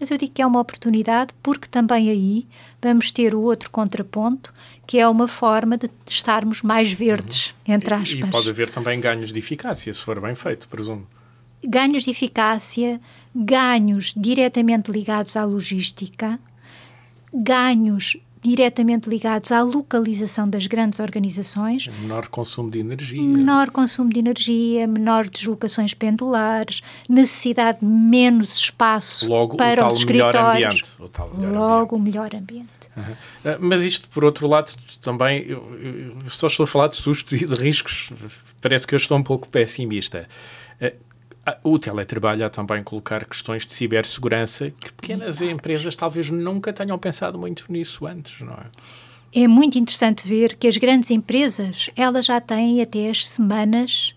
Mas 0.00 0.10
eu 0.10 0.19
digo 0.19 0.32
que 0.32 0.40
é 0.40 0.46
uma 0.46 0.60
oportunidade 0.60 1.34
porque 1.43 1.66
também 1.66 2.08
aí 2.08 2.46
vamos 2.81 3.10
ter 3.10 3.34
o 3.34 3.40
outro 3.40 3.69
contraponto, 3.70 4.55
que 4.87 4.99
é 4.99 5.08
uma 5.08 5.26
forma 5.26 5.76
de 5.76 5.90
estarmos 6.06 6.62
mais 6.62 6.93
verdes, 6.93 7.55
uhum. 7.66 7.75
entre 7.75 7.94
aspas. 7.94 8.10
E, 8.10 8.22
e 8.22 8.26
pode 8.26 8.49
haver 8.49 8.70
também 8.70 9.00
ganhos 9.00 9.32
de 9.32 9.38
eficácia, 9.40 9.93
se 9.93 10.00
for 10.00 10.20
bem 10.20 10.34
feito, 10.34 10.69
presumo. 10.69 11.06
Ganhos 11.64 12.04
de 12.04 12.11
eficácia, 12.11 13.00
ganhos 13.34 14.14
diretamente 14.16 14.93
ligados 14.93 15.37
à 15.37 15.44
logística, 15.44 16.38
ganhos 17.34 18.16
diretamente 18.49 19.09
ligados 19.09 19.53
à 19.53 19.62
localização 19.62 20.49
das 20.49 20.67
grandes 20.67 21.00
organizações. 21.00 21.89
Menor 22.00 22.29
consumo 22.29 22.71
de 22.71 22.79
energia. 22.79 23.23
Menor 23.23 23.71
consumo 23.71 24.11
de 24.11 24.19
energia, 24.19 24.87
menor 24.87 25.29
deslocações 25.29 25.95
pendulares, 25.95 26.81
necessidade 27.09 27.81
de 27.81 27.87
menos 27.87 28.56
espaço 28.56 29.29
Logo, 29.29 29.57
para 29.57 29.87
os 29.87 29.99
escritórios. 29.99 30.99
O 30.99 31.09
tal 31.09 31.35
melhor 31.35 31.52
Logo 31.52 31.75
ambiente. 31.75 31.95
o 31.95 31.99
melhor 31.99 32.35
ambiente. 32.35 32.69
Uhum. 32.97 33.57
Mas 33.61 33.83
isto, 33.83 34.09
por 34.09 34.25
outro 34.25 34.49
lado, 34.49 34.73
também, 35.00 35.45
eu, 35.47 35.78
eu 35.81 36.31
só 36.31 36.47
estou 36.49 36.64
a 36.64 36.67
falar 36.67 36.88
de 36.88 36.97
sustos 36.97 37.40
e 37.40 37.47
de 37.47 37.55
riscos, 37.55 38.11
parece 38.61 38.87
que 38.87 38.95
eu 38.95 38.97
estou 38.97 39.17
um 39.17 39.23
pouco 39.23 39.49
pessimista. 39.49 40.28
Ah, 41.49 41.57
o 41.64 41.78
teletrabalho 41.78 42.45
a 42.45 42.50
também 42.50 42.83
colocar 42.83 43.25
questões 43.25 43.67
de 43.67 43.73
cibersegurança 43.73 44.71
que 44.71 44.93
pequenas 44.93 45.40
empresas 45.40 45.97
talvez 45.97 46.28
nunca 46.28 46.75
tenham 46.75 46.99
pensado 46.99 47.38
muito 47.38 47.64
nisso 47.71 48.07
antes, 48.07 48.43
não 48.43 48.52
é? 48.52 48.67
É 49.45 49.49
muito 49.49 49.78
interessante 49.78 50.28
ver 50.28 50.57
que 50.57 50.69
as 50.69 50.76
grandes 50.76 51.11
empresas, 51.11 51.88
elas 51.97 52.26
já 52.26 52.38
têm 52.38 52.83
até 52.83 53.09
as 53.09 53.26
semanas 53.26 54.14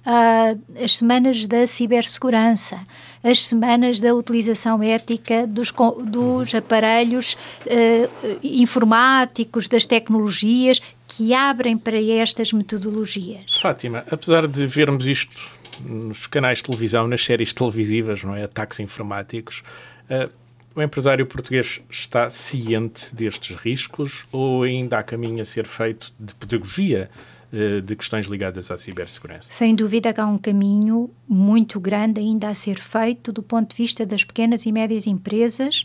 Uh, 0.00 0.58
as 0.82 0.96
semanas 0.96 1.44
da 1.44 1.66
cibersegurança, 1.66 2.80
as 3.22 3.44
semanas 3.44 4.00
da 4.00 4.14
utilização 4.14 4.82
ética 4.82 5.46
dos, 5.46 5.74
dos 6.06 6.54
aparelhos 6.54 7.34
uh, 7.66 8.38
informáticos, 8.42 9.68
das 9.68 9.84
tecnologias 9.84 10.80
que 11.06 11.34
abrem 11.34 11.76
para 11.76 12.02
estas 12.02 12.50
metodologias. 12.50 13.60
Fátima, 13.60 14.02
apesar 14.10 14.48
de 14.48 14.66
vermos 14.66 15.06
isto 15.06 15.59
nos 15.84 16.26
canais 16.26 16.58
de 16.58 16.64
televisão, 16.64 17.08
nas 17.08 17.24
séries 17.24 17.52
televisivas, 17.52 18.22
não 18.22 18.34
é? 18.34 18.44
Ataques 18.44 18.80
informáticos. 18.80 19.62
Uh, 20.10 20.30
o 20.74 20.82
empresário 20.82 21.26
português 21.26 21.80
está 21.90 22.30
ciente 22.30 23.14
destes 23.14 23.56
riscos 23.56 24.24
ou 24.30 24.62
ainda 24.62 24.98
há 24.98 25.02
caminho 25.02 25.42
a 25.42 25.44
ser 25.44 25.66
feito 25.66 26.12
de 26.18 26.34
pedagogia 26.34 27.10
uh, 27.52 27.80
de 27.80 27.96
questões 27.96 28.26
ligadas 28.26 28.70
à 28.70 28.78
cibersegurança? 28.78 29.48
Sem 29.50 29.74
dúvida 29.74 30.12
que 30.12 30.20
há 30.20 30.26
um 30.26 30.38
caminho 30.38 31.10
muito 31.28 31.80
grande 31.80 32.20
ainda 32.20 32.48
a 32.48 32.54
ser 32.54 32.78
feito 32.78 33.32
do 33.32 33.42
ponto 33.42 33.70
de 33.70 33.76
vista 33.76 34.06
das 34.06 34.22
pequenas 34.22 34.64
e 34.64 34.72
médias 34.72 35.06
empresas, 35.06 35.84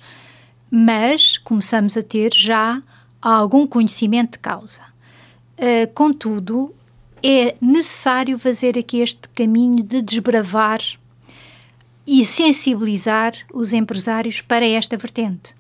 mas 0.70 1.38
começamos 1.38 1.98
a 1.98 2.02
ter 2.02 2.32
já 2.34 2.82
algum 3.22 3.66
conhecimento 3.66 4.34
de 4.34 4.40
causa. 4.40 4.82
Uh, 5.58 5.92
contudo, 5.94 6.76
é 7.28 7.56
necessário 7.60 8.38
fazer 8.38 8.78
aqui 8.78 9.02
este 9.02 9.28
caminho 9.30 9.84
de 9.84 10.00
desbravar 10.00 10.80
e 12.06 12.24
sensibilizar 12.24 13.34
os 13.52 13.74
empresários 13.74 14.42
para 14.42 14.64
esta 14.64 14.96
vertente 14.96 15.56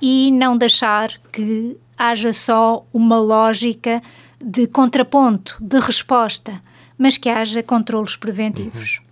e 0.00 0.30
não 0.30 0.56
deixar 0.56 1.10
que 1.30 1.76
haja 1.98 2.32
só 2.32 2.86
uma 2.94 3.18
lógica 3.18 4.02
de 4.42 4.66
contraponto, 4.66 5.58
de 5.60 5.78
resposta, 5.78 6.62
mas 6.96 7.18
que 7.18 7.28
haja 7.28 7.62
controlos 7.62 8.16
preventivos. 8.16 9.02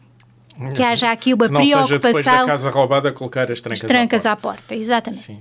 que 0.75 0.83
haja 0.83 1.11
aqui 1.11 1.35
uma 1.35 1.49
que 1.49 1.53
não 1.53 1.61
preocupação. 1.61 1.87
Seja 1.87 1.99
depois 1.99 2.25
da 2.25 2.47
casa 2.47 2.71
roubada 2.71 3.13
colocar 3.13 3.51
as 3.53 3.61
trancas, 3.61 3.85
as 3.85 3.89
trancas 3.89 4.25
à 4.25 4.35
porta. 4.35 4.59
À 4.59 4.63
porta 4.63 4.75
exatamente. 4.75 5.23
Sim. 5.23 5.39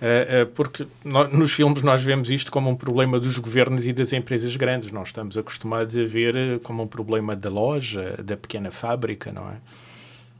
Uh, 0.00 0.44
uh, 0.44 0.46
porque 0.54 0.86
no, 1.04 1.28
nos 1.28 1.52
filmes 1.52 1.82
nós 1.82 2.02
vemos 2.02 2.30
isto 2.30 2.50
como 2.50 2.70
um 2.70 2.74
problema 2.74 3.20
dos 3.20 3.36
governos 3.38 3.86
e 3.86 3.92
das 3.92 4.14
empresas 4.14 4.56
grandes. 4.56 4.90
Nós 4.90 5.08
estamos 5.08 5.36
acostumados 5.36 5.96
a 5.98 6.04
ver 6.04 6.34
uh, 6.36 6.60
como 6.60 6.82
um 6.82 6.86
problema 6.86 7.36
da 7.36 7.50
loja, 7.50 8.18
da 8.24 8.36
pequena 8.36 8.70
fábrica, 8.70 9.30
não 9.30 9.42
é? 9.50 9.56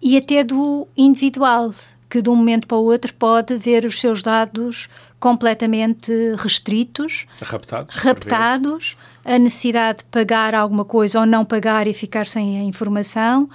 E 0.02 0.16
até 0.16 0.42
do 0.42 0.88
individual, 0.96 1.74
que 2.08 2.22
de 2.22 2.30
um 2.30 2.36
momento 2.36 2.66
para 2.66 2.78
o 2.78 2.84
outro 2.84 3.12
pode 3.12 3.54
ver 3.58 3.84
os 3.84 4.00
seus 4.00 4.22
dados 4.22 4.88
completamente 5.18 6.10
restritos, 6.38 7.26
raptados, 7.42 7.94
raptados 7.96 8.96
a 9.22 9.38
necessidade 9.38 9.98
de 9.98 10.04
pagar 10.04 10.54
alguma 10.54 10.86
coisa 10.86 11.20
ou 11.20 11.26
não 11.26 11.44
pagar 11.44 11.86
e 11.86 11.92
ficar 11.92 12.26
sem 12.26 12.58
a 12.58 12.62
informação 12.62 13.48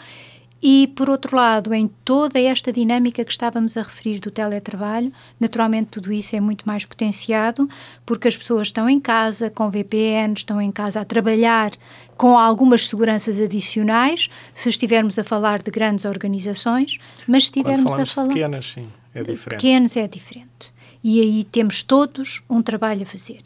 e, 0.67 0.87
por 0.87 1.11
outro 1.11 1.37
lado, 1.37 1.71
em 1.75 1.87
toda 2.03 2.39
esta 2.39 2.73
dinâmica 2.73 3.23
que 3.23 3.31
estávamos 3.31 3.77
a 3.77 3.83
referir 3.83 4.19
do 4.19 4.31
teletrabalho, 4.31 5.13
naturalmente 5.39 5.89
tudo 5.91 6.11
isso 6.11 6.35
é 6.35 6.39
muito 6.39 6.65
mais 6.65 6.83
potenciado 6.83 7.69
porque 8.03 8.27
as 8.27 8.35
pessoas 8.35 8.69
estão 8.69 8.89
em 8.89 8.99
casa 8.99 9.51
com 9.51 9.69
VPN, 9.69 10.33
estão 10.33 10.59
em 10.59 10.71
casa 10.71 11.01
a 11.01 11.05
trabalhar 11.05 11.69
com 12.17 12.35
algumas 12.35 12.87
seguranças 12.87 13.39
adicionais, 13.39 14.27
se 14.55 14.67
estivermos 14.67 15.19
a 15.19 15.23
falar 15.23 15.61
de 15.61 15.69
grandes 15.69 16.03
organizações, 16.03 16.97
mas 17.27 17.43
se 17.43 17.49
estivermos 17.49 17.91
a 17.91 18.03
falar. 18.03 18.29
De 18.29 18.33
pequenas, 18.33 18.71
sim, 18.71 18.87
é 19.13 19.21
diferente. 19.21 19.61
Pequenas 19.61 19.97
é 19.97 20.07
diferente. 20.07 20.73
E 21.03 21.21
aí 21.21 21.43
temos 21.43 21.83
todos 21.83 22.41
um 22.49 22.63
trabalho 22.63 23.03
a 23.03 23.05
fazer. 23.05 23.43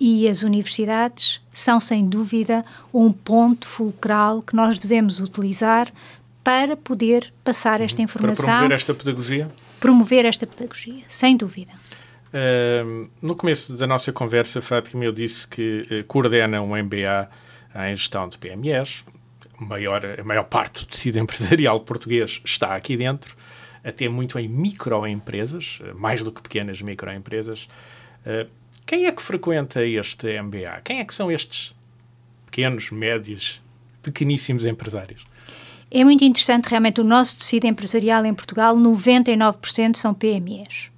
E 0.00 0.28
as 0.28 0.42
universidades 0.42 1.40
são, 1.52 1.78
sem 1.78 2.08
dúvida, 2.08 2.64
um 2.92 3.12
ponto 3.12 3.66
fulcral 3.66 4.42
que 4.42 4.56
nós 4.56 4.76
devemos 4.76 5.20
utilizar 5.20 5.92
para 6.42 6.76
poder 6.76 7.32
passar 7.44 7.80
esta 7.80 8.00
informação. 8.00 8.44
Para 8.44 8.54
promover 8.54 8.74
esta 8.74 8.94
pedagogia? 8.94 9.50
Promover 9.80 10.24
esta 10.24 10.46
pedagogia, 10.46 11.04
sem 11.08 11.36
dúvida. 11.36 11.72
Uh, 12.28 13.08
no 13.22 13.34
começo 13.34 13.74
da 13.74 13.86
nossa 13.86 14.12
conversa, 14.12 14.60
Fátima, 14.60 15.04
eu 15.04 15.12
disse 15.12 15.46
que 15.46 15.82
uh, 15.90 16.04
coordena 16.04 16.60
um 16.60 16.76
MBA 16.76 17.28
em 17.86 17.96
gestão 17.96 18.28
de 18.28 18.36
PMEs. 18.38 19.04
Maior, 19.58 20.02
a 20.20 20.24
maior 20.24 20.44
parte 20.44 20.84
do 20.84 20.86
tecido 20.86 21.18
empresarial 21.20 21.80
português 21.80 22.40
está 22.44 22.74
aqui 22.76 22.96
dentro, 22.96 23.34
até 23.82 24.08
muito 24.08 24.38
em 24.38 24.48
microempresas, 24.48 25.80
mais 25.94 26.22
do 26.22 26.30
que 26.30 26.42
pequenas 26.42 26.82
microempresas. 26.82 27.68
Uh, 28.26 28.48
quem 28.86 29.06
é 29.06 29.12
que 29.12 29.22
frequenta 29.22 29.84
este 29.84 30.40
MBA? 30.40 30.80
Quem 30.82 31.00
é 31.00 31.04
que 31.04 31.14
são 31.14 31.30
estes 31.30 31.74
pequenos, 32.46 32.90
médios, 32.90 33.60
pequeníssimos 34.02 34.64
empresários? 34.64 35.27
É 35.90 36.04
muito 36.04 36.22
interessante, 36.22 36.66
realmente, 36.66 37.00
o 37.00 37.04
nosso 37.04 37.38
tecido 37.38 37.66
empresarial 37.66 38.24
em 38.26 38.34
Portugal, 38.34 38.76
99% 38.76 39.96
são 39.96 40.12
PMEs. 40.12 40.90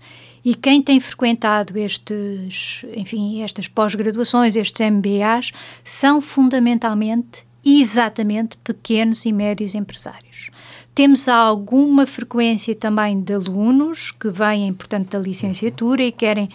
E 0.44 0.54
quem 0.54 0.82
tem 0.82 0.98
frequentado 0.98 1.78
estes, 1.78 2.84
enfim, 2.96 3.42
estas 3.42 3.68
pós-graduações, 3.68 4.56
estes 4.56 4.80
MBAs, 4.90 5.52
são 5.84 6.20
fundamentalmente, 6.20 7.44
exatamente, 7.64 8.56
pequenos 8.58 9.24
e 9.26 9.32
médios 9.32 9.74
empresários. 9.74 10.50
Temos 10.94 11.28
alguma 11.28 12.06
frequência 12.06 12.74
também 12.74 13.20
de 13.20 13.34
alunos 13.34 14.10
que 14.10 14.28
vêm, 14.28 14.72
portanto, 14.72 15.10
da 15.10 15.18
licenciatura 15.18 16.02
e 16.02 16.10
querem 16.10 16.48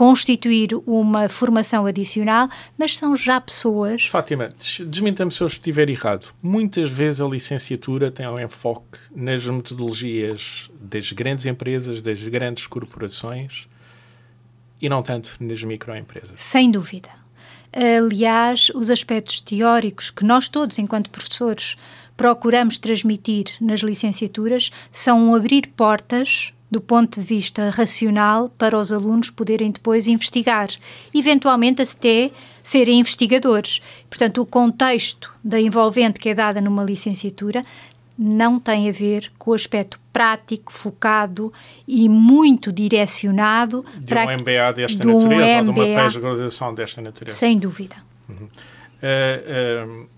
constituir 0.00 0.70
uma 0.86 1.28
formação 1.28 1.84
adicional, 1.84 2.48
mas 2.78 2.96
são 2.96 3.14
já 3.14 3.38
pessoas. 3.38 4.04
Fátima, 4.06 4.50
desminta-me 4.86 5.30
se 5.30 5.42
eu 5.42 5.46
estiver 5.46 5.90
errado. 5.90 6.32
Muitas 6.42 6.88
vezes 6.88 7.20
a 7.20 7.26
licenciatura 7.26 8.10
tem 8.10 8.26
um 8.26 8.38
enfoque 8.40 8.98
nas 9.14 9.44
metodologias 9.44 10.70
das 10.80 11.12
grandes 11.12 11.44
empresas, 11.44 12.00
das 12.00 12.18
grandes 12.22 12.66
corporações 12.66 13.68
e 14.80 14.88
não 14.88 15.02
tanto 15.02 15.36
nas 15.38 15.62
microempresas. 15.62 16.40
Sem 16.40 16.70
dúvida. 16.70 17.10
Aliás, 17.70 18.70
os 18.74 18.88
aspectos 18.88 19.38
teóricos 19.42 20.10
que 20.10 20.24
nós 20.24 20.48
todos, 20.48 20.78
enquanto 20.78 21.10
professores, 21.10 21.76
procuramos 22.16 22.78
transmitir 22.78 23.48
nas 23.60 23.80
licenciaturas 23.80 24.70
são 24.90 25.28
um 25.28 25.34
abrir 25.34 25.66
portas 25.76 26.54
do 26.70 26.80
ponto 26.80 27.18
de 27.18 27.26
vista 27.26 27.68
racional 27.70 28.48
para 28.50 28.78
os 28.78 28.92
alunos 28.92 29.28
poderem 29.28 29.70
depois 29.70 30.06
investigar, 30.06 30.68
eventualmente 31.12 31.82
até 31.82 32.30
serem 32.62 33.00
investigadores. 33.00 33.80
Portanto, 34.08 34.40
o 34.40 34.46
contexto 34.46 35.34
da 35.42 35.60
envolvente 35.60 36.20
que 36.20 36.28
é 36.28 36.34
dada 36.34 36.60
numa 36.60 36.84
licenciatura 36.84 37.64
não 38.16 38.60
tem 38.60 38.88
a 38.88 38.92
ver 38.92 39.32
com 39.38 39.50
o 39.50 39.54
aspecto 39.54 39.98
prático, 40.12 40.72
focado 40.72 41.50
e 41.88 42.06
muito 42.08 42.70
direcionado 42.70 43.84
de 43.98 44.06
para 44.12 44.26
um 44.26 44.34
MBA 44.34 44.72
desta 44.74 45.04
natureza 45.04 45.62
um 45.62 45.66
ou 45.68 45.72
de 45.72 45.80
uma 45.80 46.02
pós-graduação 46.02 46.74
desta 46.74 47.00
natureza. 47.00 47.36
Sem 47.36 47.58
dúvida. 47.58 47.96
Uhum. 48.28 48.44
Uh, 48.44 50.02
uh, 50.02 50.08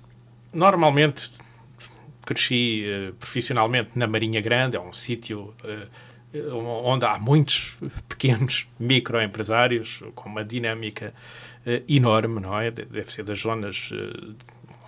normalmente 0.53 1.31
cresci 2.27 2.85
uh, 2.85 3.13
profissionalmente 3.15 3.91
na 3.95 4.09
Marinha 4.09 4.41
Grande, 4.41 4.77
é 4.77 4.81
um 4.81 4.93
sítio 4.93 5.55
onde 6.85 7.05
há 7.05 7.19
muitos 7.19 7.77
pequenos 8.09 8.67
microempresários 8.79 10.03
com 10.15 10.29
uma 10.29 10.43
dinâmica 10.43 11.13
uh, 11.67 11.83
enorme, 11.89 12.41
não 12.41 12.59
é? 12.59 12.71
Deve 12.71 13.13
ser 13.13 13.23
das 13.23 13.41
zonas 13.41 13.91
uh, 13.93 14.35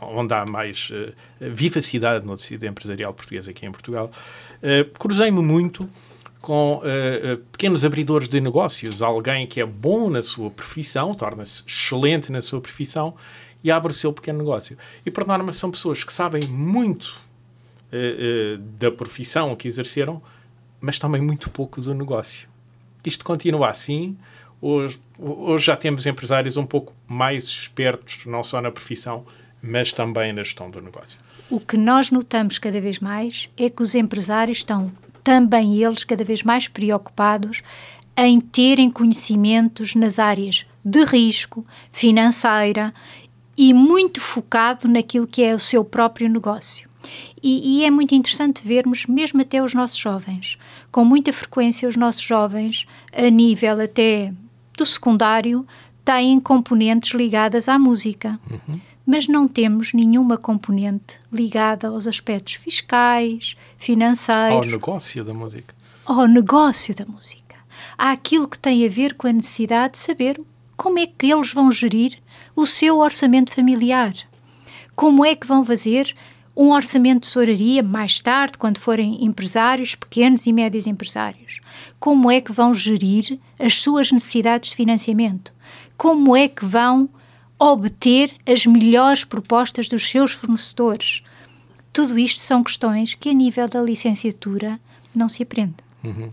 onde 0.00 0.32
há 0.32 0.46
mais 0.46 0.90
uh, 0.90 1.12
vivacidade 1.40 2.26
no 2.26 2.36
tecido 2.36 2.64
empresarial 2.64 3.12
português 3.12 3.46
aqui 3.48 3.66
em 3.66 3.72
Portugal. 3.72 4.10
Cruzei-me 4.98 5.42
muito 5.42 5.88
com 6.40 6.82
pequenos 7.52 7.84
abridores 7.86 8.28
de 8.28 8.38
negócios, 8.38 9.00
alguém 9.00 9.46
que 9.46 9.60
é 9.60 9.66
bom 9.66 10.10
na 10.10 10.20
sua 10.20 10.50
profissão, 10.50 11.14
torna-se 11.14 11.62
excelente 11.66 12.30
na 12.30 12.42
sua 12.42 12.60
profissão 12.60 13.14
e 13.62 13.70
abre 13.70 13.92
o 13.92 13.94
seu 13.94 14.12
pequeno 14.12 14.38
negócio. 14.38 14.76
E, 15.06 15.10
por 15.10 15.26
norma, 15.26 15.52
são 15.52 15.70
pessoas 15.70 16.04
que 16.04 16.12
sabem 16.12 16.42
muito 16.44 17.14
da 18.78 18.90
profissão 18.90 19.56
que 19.56 19.68
exerceram, 19.68 20.22
mas 20.84 20.98
também 20.98 21.22
muito 21.22 21.48
pouco 21.48 21.80
do 21.80 21.94
negócio. 21.94 22.46
Isto 23.06 23.24
continua 23.24 23.70
assim. 23.70 24.18
Hoje, 24.60 25.00
hoje 25.18 25.64
já 25.64 25.76
temos 25.76 26.04
empresários 26.04 26.58
um 26.58 26.66
pouco 26.66 26.92
mais 27.08 27.44
espertos, 27.44 28.26
não 28.26 28.44
só 28.44 28.60
na 28.60 28.70
profissão, 28.70 29.24
mas 29.62 29.94
também 29.94 30.30
na 30.34 30.42
gestão 30.42 30.70
do 30.70 30.82
negócio. 30.82 31.18
O 31.50 31.58
que 31.58 31.78
nós 31.78 32.10
notamos 32.10 32.58
cada 32.58 32.78
vez 32.82 32.98
mais 32.98 33.48
é 33.56 33.70
que 33.70 33.82
os 33.82 33.94
empresários 33.94 34.58
estão 34.58 34.92
também 35.22 35.82
eles 35.82 36.04
cada 36.04 36.22
vez 36.22 36.42
mais 36.42 36.68
preocupados 36.68 37.62
em 38.14 38.38
terem 38.38 38.90
conhecimentos 38.90 39.94
nas 39.94 40.18
áreas 40.18 40.66
de 40.84 41.02
risco, 41.02 41.66
financeira 41.90 42.92
e 43.56 43.72
muito 43.72 44.20
focado 44.20 44.86
naquilo 44.86 45.26
que 45.26 45.42
é 45.42 45.54
o 45.54 45.58
seu 45.58 45.82
próprio 45.82 46.28
negócio. 46.28 46.93
E, 47.46 47.80
e, 47.80 47.84
é 47.84 47.90
muito 47.90 48.14
interessante 48.14 48.66
vermos, 48.66 49.04
mesmo 49.04 49.42
até 49.42 49.62
os 49.62 49.74
nossos 49.74 49.98
jovens, 49.98 50.56
com 50.90 51.04
muita 51.04 51.30
frequência, 51.30 51.86
os 51.86 51.94
nossos 51.94 52.22
jovens, 52.22 52.86
a 53.12 53.28
nível 53.28 53.82
até 53.82 54.32
do 54.78 54.86
secundário, 54.86 55.66
têm 56.02 56.40
componentes 56.40 57.12
ligadas 57.12 57.68
à 57.68 57.78
música. 57.78 58.40
Uhum. 58.50 58.80
Mas 59.04 59.28
não 59.28 59.46
temos 59.46 59.92
nenhuma 59.92 60.38
componente 60.38 61.20
ligada 61.30 61.88
aos 61.88 62.06
aspectos 62.06 62.54
fiscais, 62.54 63.58
financeiros. 63.76 64.64
Ao 64.64 64.64
negócio 64.64 65.22
da 65.22 65.34
música. 65.34 65.74
Ao 66.06 66.26
negócio 66.26 66.94
da 66.94 67.04
música. 67.04 67.56
Há 67.98 68.12
aquilo 68.12 68.48
que 68.48 68.58
tem 68.58 68.86
a 68.86 68.88
ver 68.88 69.12
com 69.16 69.26
a 69.26 69.32
necessidade 69.32 69.92
de 69.92 69.98
saber 69.98 70.40
como 70.78 70.98
é 70.98 71.06
que 71.06 71.30
eles 71.30 71.52
vão 71.52 71.70
gerir 71.70 72.18
o 72.56 72.64
seu 72.66 73.00
orçamento 73.00 73.52
familiar. 73.52 74.14
Como 74.96 75.26
é 75.26 75.34
que 75.34 75.46
vão 75.46 75.62
fazer 75.62 76.16
um 76.56 76.70
orçamento 76.70 77.23
de 77.23 77.28
tesouraria 77.28 77.82
mais 77.82 78.20
tarde, 78.20 78.56
quando 78.58 78.78
forem 78.78 79.25
empresários, 79.25 79.94
pequenos 79.94 80.46
e 80.46 80.52
médios 80.52 80.87
empresários. 80.87 81.61
Como 81.99 82.30
é 82.30 82.40
que 82.40 82.52
vão 82.52 82.73
gerir 82.73 83.38
as 83.58 83.75
suas 83.76 84.12
necessidades 84.12 84.70
de 84.70 84.76
financiamento? 84.76 85.52
Como 85.96 86.37
é 86.37 86.46
que 86.46 86.64
vão 86.64 87.08
obter 87.58 88.32
as 88.46 88.66
melhores 88.66 89.25
propostas 89.25 89.88
dos 89.88 90.08
seus 90.08 90.32
fornecedores? 90.32 91.23
Tudo 91.92 92.18
isto 92.18 92.40
são 92.40 92.62
questões 92.62 93.14
que, 93.14 93.30
a 93.30 93.32
nível 93.32 93.68
da 93.68 93.82
licenciatura, 93.82 94.78
não 95.14 95.28
se 95.28 95.42
aprende. 95.42 95.75
Uhum. 96.04 96.30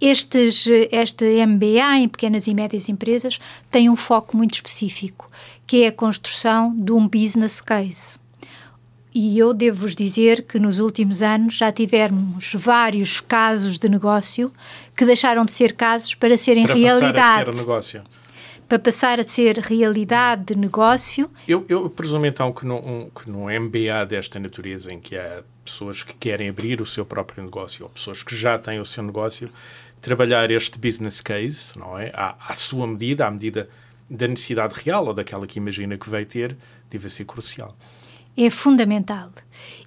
Estes, 0.00 0.66
este 0.90 1.24
MBA 1.46 1.98
em 1.98 2.08
pequenas 2.08 2.46
e 2.46 2.54
médias 2.54 2.88
empresas 2.88 3.38
tem 3.70 3.88
um 3.88 3.96
foco 3.96 4.36
muito 4.36 4.54
específico, 4.54 5.30
que 5.66 5.84
é 5.84 5.88
a 5.88 5.92
construção 5.92 6.74
de 6.76 6.92
um 6.92 7.08
business 7.08 7.60
case 7.60 8.18
e 9.14 9.38
eu 9.38 9.54
devo-vos 9.54 9.94
dizer 9.94 10.42
que 10.42 10.58
nos 10.58 10.80
últimos 10.80 11.22
anos 11.22 11.54
já 11.54 11.70
tivemos 11.70 12.52
vários 12.54 13.20
casos 13.20 13.78
de 13.78 13.88
negócio 13.88 14.52
que 14.96 15.04
deixaram 15.04 15.44
de 15.44 15.52
ser 15.52 15.74
casos 15.74 16.14
para 16.16 16.36
serem 16.36 16.64
para 16.66 16.74
realidade. 16.74 17.14
Passar 17.14 17.48
a 17.48 17.52
ser 17.52 17.58
negócio. 17.58 18.02
para 18.68 18.78
passar 18.78 19.20
a 19.20 19.24
ser 19.24 19.58
realidade 19.58 20.46
de 20.46 20.58
negócio. 20.58 21.30
Eu, 21.46 21.64
eu 21.68 21.88
presumo 21.88 22.26
então 22.26 22.52
que 22.52 22.66
num, 22.66 22.78
um, 22.78 23.08
que 23.08 23.30
num 23.30 23.44
MBA 23.44 24.04
desta 24.08 24.40
natureza, 24.40 24.92
em 24.92 24.98
que 24.98 25.16
há 25.16 25.44
pessoas 25.64 26.02
que 26.02 26.14
querem 26.14 26.48
abrir 26.48 26.80
o 26.80 26.86
seu 26.86 27.06
próprio 27.06 27.44
negócio 27.44 27.84
ou 27.84 27.90
pessoas 27.90 28.22
que 28.22 28.34
já 28.34 28.58
têm 28.58 28.80
o 28.80 28.84
seu 28.84 29.04
negócio, 29.04 29.48
trabalhar 30.00 30.50
este 30.50 30.76
business 30.76 31.20
case, 31.20 31.78
não 31.78 31.96
é? 31.96 32.10
À, 32.12 32.34
à 32.48 32.54
sua 32.54 32.84
medida, 32.86 33.26
à 33.26 33.30
medida 33.30 33.68
da 34.10 34.26
necessidade 34.26 34.74
real 34.84 35.06
ou 35.06 35.14
daquela 35.14 35.46
que 35.46 35.58
imagina 35.58 35.96
que 35.96 36.10
vai 36.10 36.24
ter, 36.24 36.56
deve 36.90 37.08
ser 37.08 37.24
crucial. 37.24 37.76
É 38.36 38.50
fundamental. 38.50 39.30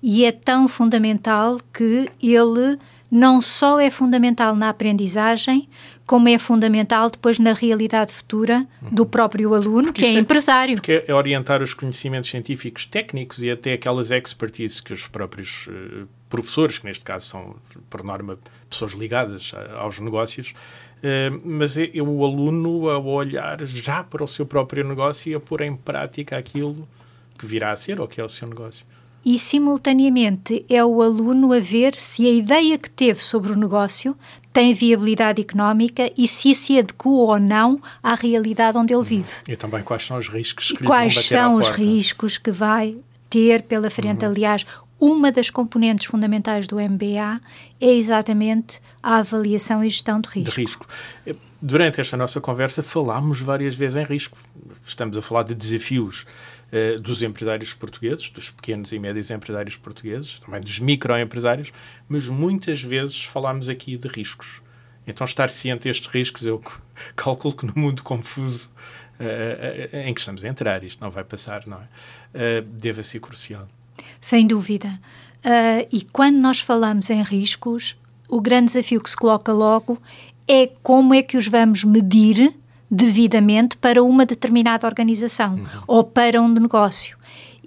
E 0.01 0.25
é 0.25 0.31
tão 0.31 0.67
fundamental 0.67 1.59
que 1.73 2.09
ele 2.21 2.77
não 3.09 3.41
só 3.41 3.79
é 3.79 3.89
fundamental 3.89 4.55
na 4.55 4.69
aprendizagem, 4.69 5.67
como 6.05 6.27
é 6.27 6.37
fundamental 6.37 7.09
depois 7.09 7.39
na 7.39 7.53
realidade 7.53 8.11
futura 8.11 8.67
do 8.91 9.05
próprio 9.05 9.53
aluno, 9.53 9.85
porque 9.85 10.01
que 10.01 10.07
é, 10.07 10.15
é 10.15 10.19
empresário. 10.19 10.75
Porque 10.75 11.03
é 11.07 11.13
orientar 11.13 11.63
os 11.63 11.73
conhecimentos 11.73 12.29
científicos 12.29 12.85
técnicos 12.85 13.41
e 13.41 13.49
até 13.49 13.73
aquelas 13.73 14.11
expertises 14.11 14.81
que 14.81 14.93
os 14.93 15.07
próprios 15.07 15.67
uh, 15.67 16.07
professores, 16.29 16.79
que 16.79 16.85
neste 16.85 17.03
caso 17.03 17.27
são, 17.27 17.55
por 17.89 18.03
norma, 18.03 18.37
pessoas 18.69 18.91
ligadas 18.91 19.53
a, 19.53 19.79
aos 19.79 19.99
negócios, 19.99 20.53
uh, 20.97 21.41
mas 21.45 21.77
é, 21.77 21.89
é, 21.93 22.01
o 22.01 22.25
aluno 22.25 22.89
a 22.89 22.99
olhar 22.99 23.65
já 23.65 24.03
para 24.03 24.23
o 24.23 24.27
seu 24.27 24.45
próprio 24.45 24.85
negócio 24.85 25.31
e 25.31 25.35
a 25.35 25.39
pôr 25.39 25.61
em 25.61 25.75
prática 25.75 26.37
aquilo 26.37 26.87
que 27.37 27.45
virá 27.45 27.71
a 27.71 27.75
ser 27.75 28.01
ou 28.01 28.07
que 28.07 28.19
é 28.19 28.23
o 28.23 28.29
seu 28.29 28.47
negócio 28.47 28.85
e, 29.27 29.37
simultaneamente, 29.37 30.65
é 30.69 30.81
o 30.85 31.01
aluno 31.01 31.51
a 31.51 31.59
ver 31.59 31.95
se 31.97 32.25
a 32.25 32.31
ideia 32.31 32.77
que 32.77 32.89
teve 32.89 33.19
sobre 33.19 33.51
o 33.51 33.57
negócio 33.57 34.15
tem 34.53 34.73
viabilidade 34.73 35.41
económica 35.41 36.09
e 36.17 36.25
se 36.25 36.55
se 36.55 36.79
adequa 36.79 37.09
ou 37.09 37.37
não 37.37 37.77
à 38.01 38.15
realidade 38.15 38.77
onde 38.77 38.93
ele 38.93 39.03
vive. 39.03 39.29
E 39.45 39.57
também 39.57 39.83
quais 39.83 40.05
são 40.05 40.17
os 40.17 40.29
riscos 40.29 40.71
que 40.71 40.81
e 40.81 40.87
quais 40.87 41.13
são 41.25 41.55
os 41.55 41.67
riscos 41.67 42.37
que 42.37 42.51
vai 42.51 42.95
ter 43.29 43.63
pela 43.63 43.89
frente. 43.89 44.23
Uhum. 44.23 44.31
Aliás, 44.31 44.65
uma 44.97 45.29
das 45.29 45.49
componentes 45.49 46.07
fundamentais 46.07 46.65
do 46.65 46.77
MBA 46.77 47.41
é 47.81 47.93
exatamente 47.93 48.79
a 49.03 49.17
avaliação 49.17 49.83
e 49.83 49.89
gestão 49.89 50.21
de 50.21 50.29
risco. 50.29 50.55
De 50.55 50.61
risco. 50.61 50.87
Durante 51.61 51.99
esta 51.99 52.15
nossa 52.15 52.39
conversa 52.39 52.81
falámos 52.81 53.41
várias 53.41 53.75
vezes 53.75 53.97
em 53.97 54.05
risco. 54.05 54.37
Estamos 54.85 55.17
a 55.17 55.21
falar 55.21 55.43
de 55.43 55.53
desafios 55.53 56.25
uh, 56.71 57.01
dos 57.01 57.21
empresários 57.21 57.73
portugueses, 57.73 58.29
dos 58.29 58.49
pequenos 58.49 58.91
e 58.91 58.99
médios 58.99 59.31
empresários 59.31 59.77
portugueses, 59.77 60.39
também 60.39 60.61
dos 60.61 60.79
microempresários, 60.79 61.71
mas 62.07 62.27
muitas 62.27 62.81
vezes 62.81 63.23
falámos 63.23 63.69
aqui 63.69 63.97
de 63.97 64.07
riscos. 64.07 64.61
Então, 65.05 65.23
estar 65.23 65.49
ciente 65.49 65.87
destes 65.87 66.07
riscos, 66.07 66.45
eu 66.45 66.61
calculo 67.15 67.55
que 67.55 67.65
no 67.65 67.73
mundo 67.75 68.03
confuso 68.03 68.69
uh, 69.19 69.97
em 69.97 70.13
que 70.13 70.19
estamos 70.19 70.43
a 70.43 70.47
entrar, 70.47 70.83
isto 70.83 71.01
não 71.01 71.09
vai 71.09 71.23
passar, 71.23 71.65
não 71.65 71.77
é? 71.77 72.59
Uh, 72.59 72.61
deve 72.63 73.01
ser 73.03 73.19
crucial. 73.19 73.67
Sem 74.19 74.45
dúvida. 74.45 74.99
Uh, 75.37 75.87
e 75.91 76.01
quando 76.01 76.37
nós 76.37 76.59
falamos 76.59 77.09
em 77.09 77.21
riscos, 77.21 77.95
o 78.27 78.41
grande 78.41 78.67
desafio 78.67 79.01
que 79.01 79.09
se 79.09 79.15
coloca 79.15 79.53
logo 79.53 80.01
é 80.47 80.67
como 80.83 81.13
é 81.13 81.21
que 81.21 81.37
os 81.37 81.47
vamos 81.47 81.83
medir 81.83 82.53
devidamente 82.89 83.77
para 83.77 84.01
uma 84.01 84.25
determinada 84.25 84.87
organização 84.87 85.55
uhum. 85.55 85.65
ou 85.87 86.03
para 86.03 86.41
um 86.41 86.47
negócio. 86.47 87.17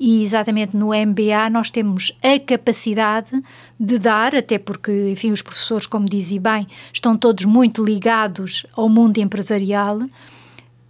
E 0.01 0.23
exatamente 0.23 0.75
no 0.75 0.89
MBA 0.89 1.51
nós 1.51 1.71
temos 1.71 2.17
a 2.23 2.41
capacidade 2.41 3.31
de 3.79 3.99
dar, 3.99 4.35
até 4.35 4.59
porque, 4.59 5.11
enfim, 5.11 5.31
os 5.31 5.43
professores, 5.43 5.87
como 5.87 6.09
dizia 6.09 6.41
bem, 6.41 6.67
estão 6.91 7.19
todos 7.19 7.45
muito 7.45 7.85
ligados 7.85 8.65
ao 8.75 8.89
mundo 8.89 9.19
empresarial. 9.19 10.01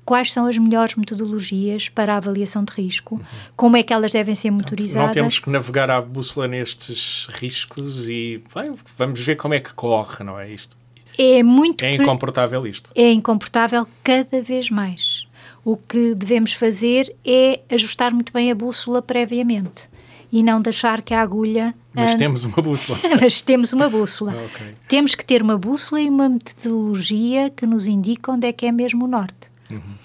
Quais 0.04 0.30
são 0.30 0.46
as 0.46 0.56
melhores 0.56 0.94
metodologias 0.94 1.88
para 1.88 2.14
a 2.14 2.16
avaliação 2.18 2.64
de 2.64 2.72
risco? 2.72 3.16
Uhum. 3.16 3.22
Como 3.56 3.76
é 3.76 3.82
que 3.82 3.92
elas 3.92 4.12
devem 4.12 4.36
ser 4.36 4.52
motorizadas? 4.52 5.08
Não 5.08 5.14
temos 5.14 5.40
que 5.40 5.50
navegar 5.50 5.90
à 5.90 6.00
bússola 6.00 6.46
nestes 6.46 7.26
riscos 7.30 8.08
e 8.08 8.42
bem, 8.54 8.72
vamos 8.96 9.20
ver 9.20 9.34
como 9.34 9.54
é 9.54 9.60
que 9.60 9.74
corre, 9.74 10.22
não 10.22 10.38
é 10.38 10.52
isto? 10.52 10.79
É 11.18 11.42
muito. 11.42 11.84
É 11.84 11.94
incomportável 11.94 12.66
isto. 12.66 12.90
É 12.94 13.12
incomportável 13.12 13.86
cada 14.02 14.40
vez 14.42 14.70
mais. 14.70 15.26
O 15.64 15.76
que 15.76 16.14
devemos 16.14 16.52
fazer 16.52 17.14
é 17.24 17.60
ajustar 17.70 18.12
muito 18.12 18.32
bem 18.32 18.50
a 18.50 18.54
bússola 18.54 19.02
previamente 19.02 19.90
e 20.32 20.42
não 20.42 20.60
deixar 20.60 21.02
que 21.02 21.12
a 21.12 21.20
agulha. 21.20 21.74
Mas 21.92 22.14
temos 22.14 22.44
uma 22.44 22.62
bússola. 22.62 22.98
Mas 23.20 23.42
temos 23.42 23.72
uma 23.72 23.88
bússola. 23.88 24.32
okay. 24.46 24.74
Temos 24.88 25.14
que 25.14 25.24
ter 25.24 25.42
uma 25.42 25.58
bússola 25.58 26.00
e 26.00 26.08
uma 26.08 26.28
metodologia 26.28 27.50
que 27.50 27.66
nos 27.66 27.86
indique 27.86 28.30
onde 28.30 28.46
é 28.46 28.52
que 28.52 28.66
é 28.66 28.72
mesmo 28.72 29.04
o 29.04 29.08
norte. 29.08 29.50
Uhum. 29.70 30.00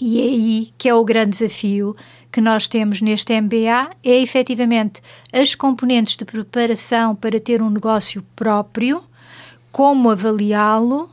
E 0.00 0.20
é 0.20 0.24
aí 0.24 0.68
que 0.78 0.88
é 0.88 0.94
o 0.94 1.04
grande 1.04 1.30
desafio 1.30 1.96
que 2.30 2.40
nós 2.40 2.68
temos 2.68 3.00
neste 3.00 3.38
MBA, 3.40 3.90
é 4.04 4.22
efetivamente 4.22 5.00
as 5.32 5.54
componentes 5.54 6.16
de 6.16 6.24
preparação 6.24 7.16
para 7.16 7.40
ter 7.40 7.60
um 7.60 7.70
negócio 7.70 8.24
próprio, 8.36 9.02
como 9.78 10.10
avaliá-lo, 10.10 11.08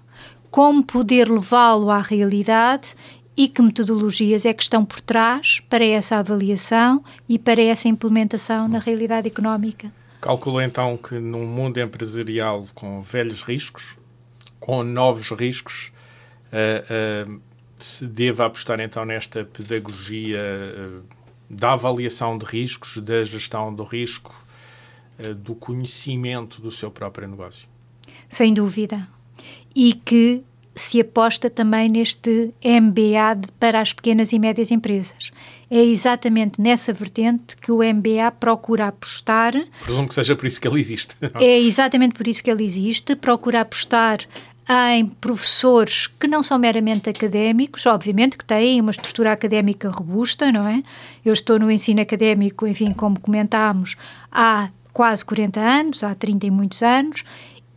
como 0.49 0.83
poder 0.83 1.29
levá-lo 1.29 1.91
à 1.91 2.01
realidade 2.01 2.95
e 3.37 3.47
que 3.47 3.61
metodologias 3.61 4.43
é 4.43 4.51
que 4.55 4.63
estão 4.63 4.83
por 4.83 5.01
trás 5.01 5.59
para 5.69 5.85
essa 5.85 6.17
avaliação 6.17 7.03
e 7.29 7.37
para 7.37 7.61
essa 7.61 7.87
implementação 7.87 8.67
na 8.67 8.79
realidade 8.79 9.27
económica. 9.27 9.93
Calculo 10.19 10.59
então 10.59 10.97
que 10.97 11.19
num 11.19 11.45
mundo 11.45 11.79
empresarial 11.79 12.65
com 12.73 13.03
velhos 13.03 13.43
riscos, 13.43 13.95
com 14.59 14.81
novos 14.81 15.29
riscos, 15.29 15.91
uh, 16.51 17.29
uh, 17.29 17.41
se 17.77 18.07
deva 18.07 18.47
apostar 18.47 18.81
então 18.81 19.05
nesta 19.05 19.45
pedagogia 19.45 20.41
uh, 20.41 21.03
da 21.47 21.73
avaliação 21.73 22.35
de 22.35 22.47
riscos, 22.47 22.97
da 22.97 23.23
gestão 23.23 23.71
do 23.71 23.83
risco, 23.83 24.33
do 25.37 25.53
conhecimento 25.53 26.59
do 26.63 26.71
seu 26.71 26.89
próprio 26.89 27.27
negócio 27.27 27.74
sem 28.29 28.53
dúvida. 28.53 29.07
E 29.75 29.93
que 29.93 30.43
se 30.75 30.99
aposta 30.99 31.49
também 31.49 31.87
neste 31.87 32.53
MBA 32.63 33.47
para 33.57 33.79
as 33.79 33.93
pequenas 33.93 34.33
e 34.33 34.39
médias 34.39 34.71
empresas. 34.71 35.31
É 35.71 35.81
exatamente 35.81 36.59
nessa 36.61 36.91
vertente 36.91 37.55
que 37.55 37.71
o 37.71 37.77
MBA 37.77 38.29
procura 38.39 38.87
apostar. 38.87 39.53
Presumo 39.83 40.07
que 40.07 40.13
seja 40.13 40.35
por 40.35 40.45
isso 40.45 40.59
que 40.59 40.67
ele 40.67 40.79
existe. 40.79 41.15
É 41.39 41.59
exatamente 41.59 42.13
por 42.13 42.27
isso 42.27 42.43
que 42.43 42.51
ele 42.51 42.63
existe. 42.63 43.15
Procura 43.15 43.61
apostar 43.61 44.19
em 44.67 45.05
professores 45.05 46.07
que 46.07 46.27
não 46.27 46.41
são 46.41 46.57
meramente 46.57 47.09
académicos, 47.09 47.85
obviamente 47.85 48.37
que 48.37 48.43
têm 48.43 48.81
uma 48.81 48.91
estrutura 48.91 49.31
académica 49.31 49.89
robusta, 49.89 50.51
não 50.51 50.67
é? 50.67 50.81
Eu 51.23 51.33
estou 51.33 51.59
no 51.59 51.69
ensino 51.69 52.01
académico, 52.01 52.65
enfim, 52.65 52.91
como 52.91 53.19
comentámos, 53.19 53.95
há 54.31 54.69
quase 54.91 55.23
40 55.25 55.59
anos, 55.59 56.03
há 56.03 56.15
30 56.15 56.47
e 56.47 56.51
muitos 56.51 56.81
anos, 56.81 57.23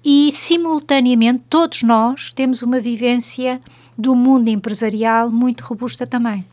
e, 0.04 0.30
simultaneamente, 0.32 1.44
todos 1.48 1.82
nós 1.82 2.32
temos 2.32 2.62
uma 2.62 2.80
vivência 2.80 3.61
do 3.96 4.14
mundo 4.14 4.48
empresarial 4.48 5.30
muito 5.30 5.64
robusta 5.64 6.06
também. 6.06 6.44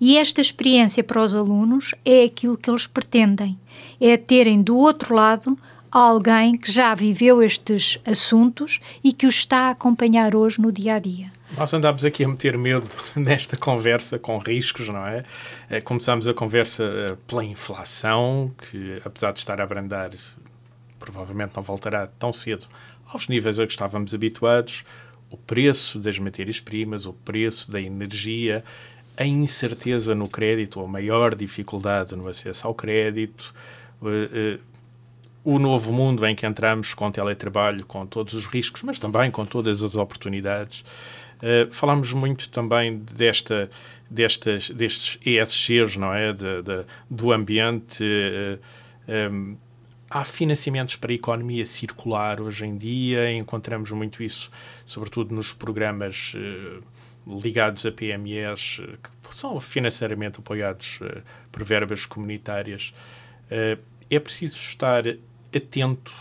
E 0.00 0.18
esta 0.18 0.40
experiência 0.40 1.04
para 1.04 1.22
os 1.22 1.34
alunos 1.34 1.94
é 2.04 2.24
aquilo 2.24 2.56
que 2.56 2.68
eles 2.68 2.86
pretendem: 2.86 3.58
é 4.00 4.16
terem 4.16 4.60
do 4.62 4.76
outro 4.76 5.14
lado 5.14 5.56
alguém 5.92 6.56
que 6.56 6.72
já 6.72 6.94
viveu 6.94 7.42
estes 7.42 8.00
assuntos 8.06 8.80
e 9.04 9.12
que 9.12 9.26
os 9.26 9.36
está 9.36 9.68
a 9.68 9.70
acompanhar 9.70 10.34
hoje 10.34 10.60
no 10.60 10.72
dia 10.72 10.94
a 10.94 10.98
dia. 10.98 11.30
Nós 11.56 11.72
andámos 11.74 12.02
aqui 12.02 12.24
a 12.24 12.28
meter 12.28 12.56
medo 12.56 12.88
nesta 13.14 13.58
conversa 13.58 14.18
com 14.18 14.38
riscos, 14.38 14.88
não 14.88 15.06
é? 15.06 15.22
Eh, 15.68 15.82
começámos 15.82 16.26
a 16.26 16.32
conversa 16.32 16.82
eh, 16.84 17.16
pela 17.26 17.44
inflação, 17.44 18.50
que 18.56 19.02
apesar 19.04 19.32
de 19.32 19.40
estar 19.40 19.60
a 19.60 19.64
abrandar 19.64 20.10
provavelmente 21.02 21.52
não 21.56 21.62
voltará 21.62 22.06
tão 22.06 22.32
cedo 22.32 22.66
aos 23.12 23.28
níveis 23.28 23.58
a 23.58 23.66
que 23.66 23.72
estávamos 23.72 24.14
habituados, 24.14 24.84
o 25.28 25.36
preço 25.36 25.98
das 25.98 26.18
matérias-primas, 26.18 27.06
o 27.06 27.12
preço 27.12 27.70
da 27.70 27.80
energia, 27.80 28.62
a 29.16 29.24
incerteza 29.24 30.14
no 30.14 30.28
crédito, 30.28 30.80
a 30.80 30.86
maior 30.86 31.34
dificuldade 31.34 32.14
no 32.14 32.28
acesso 32.28 32.66
ao 32.66 32.74
crédito, 32.74 33.52
eh, 34.04 34.28
eh, 34.32 34.58
o 35.44 35.58
novo 35.58 35.92
mundo 35.92 36.24
em 36.24 36.36
que 36.36 36.46
entramos 36.46 36.94
com 36.94 37.10
teletrabalho, 37.10 37.84
com 37.84 38.06
todos 38.06 38.32
os 38.32 38.46
riscos, 38.46 38.82
mas 38.82 38.98
também 38.98 39.30
com 39.30 39.44
todas 39.44 39.82
as 39.82 39.96
oportunidades. 39.96 40.84
Uh, 41.42 41.68
falámos 41.72 42.12
muito 42.12 42.48
também 42.48 42.98
desta, 42.98 43.68
destas, 44.08 44.70
destes 44.70 45.18
ESGs, 45.26 45.98
não 45.98 46.14
é? 46.14 46.32
De, 46.32 46.62
de 46.62 46.84
do 47.10 47.32
ambiente. 47.32 48.04
Há 50.12 50.24
financiamentos 50.24 50.96
para 50.96 51.10
a 51.10 51.14
economia 51.14 51.64
circular 51.64 52.40
hoje 52.40 52.66
em 52.66 52.76
dia, 52.76 53.32
encontramos 53.32 53.90
muito 53.92 54.22
isso, 54.22 54.50
sobretudo 54.84 55.34
nos 55.34 55.54
programas 55.54 56.34
eh, 56.36 56.80
ligados 57.26 57.86
a 57.86 57.90
PMEs, 57.90 58.82
eh, 58.82 58.98
que 59.02 59.34
são 59.34 59.58
financeiramente 59.58 60.38
apoiados 60.40 60.98
eh, 61.00 61.22
por 61.50 61.64
verbas 61.64 62.04
comunitárias. 62.04 62.92
é 64.10 64.18
preciso 64.18 64.56
estar 64.56 65.04
atento 65.54 66.14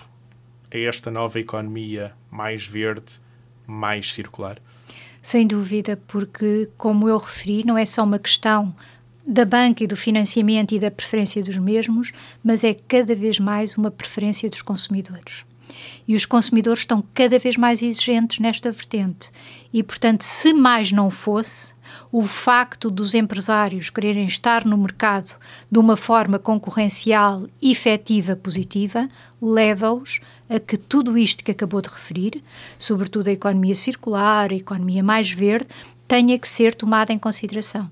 a 0.74 0.78
esta 0.78 1.12
nova 1.12 1.40
economia 1.40 2.14
mais 2.30 2.66
verde, 2.66 3.20
mais 3.68 4.14
circular? 4.14 4.58
Sem 5.22 5.46
dúvida, 5.46 6.02
porque, 6.08 6.70
como 6.78 7.08
eu 7.10 7.18
referi, 7.18 7.66
não 7.66 7.78
é 7.78 7.86
só 7.86 8.04
uma 8.04 8.18
questão 8.18 8.74
da 9.32 9.46
banca 9.46 9.82
e 9.82 9.88
do 9.88 9.96
financiamento 9.96 10.76
e 10.76 10.80
da 10.80 10.92
preferência 10.92 11.42
dos 11.42 11.56
mesmos, 11.58 12.12
mas 12.44 12.66
é 12.66 12.74
cada 12.74 13.16
vez 13.16 13.40
mais 13.40 13.78
uma 13.78 13.90
preferência 13.90 14.50
dos 14.50 14.62
consumidores. 14.62 15.46
E 16.06 16.16
os 16.16 16.26
consumidores 16.26 16.82
estão 16.82 17.02
cada 17.14 17.40
vez 17.40 17.56
mais 17.56 17.82
exigentes 17.82 18.40
nesta 18.40 18.74
vertente. 18.74 19.32
E, 19.72 19.82
portanto, 19.82 20.24
se 20.24 20.54
mais 20.54 20.92
não 20.92 21.10
fosse, 21.10 21.74
o 22.12 22.24
facto 22.24 22.92
dos 22.92 23.16
empresários 23.16 23.90
quererem 23.90 24.26
estar 24.26 24.66
no 24.66 24.78
mercado 24.78 25.34
de 25.72 25.80
uma 25.80 25.96
forma 25.96 26.38
concorrencial, 26.38 27.48
efetiva, 27.62 28.36
positiva, 28.36 29.08
leva-os 29.42 30.20
a 30.50 30.60
que 30.60 30.76
tudo 30.76 31.18
isto 31.18 31.42
que 31.42 31.52
acabou 31.52 31.82
de 31.82 31.88
referir, 31.88 32.44
sobretudo 32.78 33.30
a 33.30 33.34
economia 33.34 33.76
circular, 33.76 34.52
a 34.52 34.56
economia 34.56 35.02
mais 35.02 35.32
verde, 35.32 35.70
tenha 36.06 36.38
que 36.38 36.50
ser 36.50 36.76
tomada 36.76 37.14
em 37.14 37.18
consideração. 37.18 37.90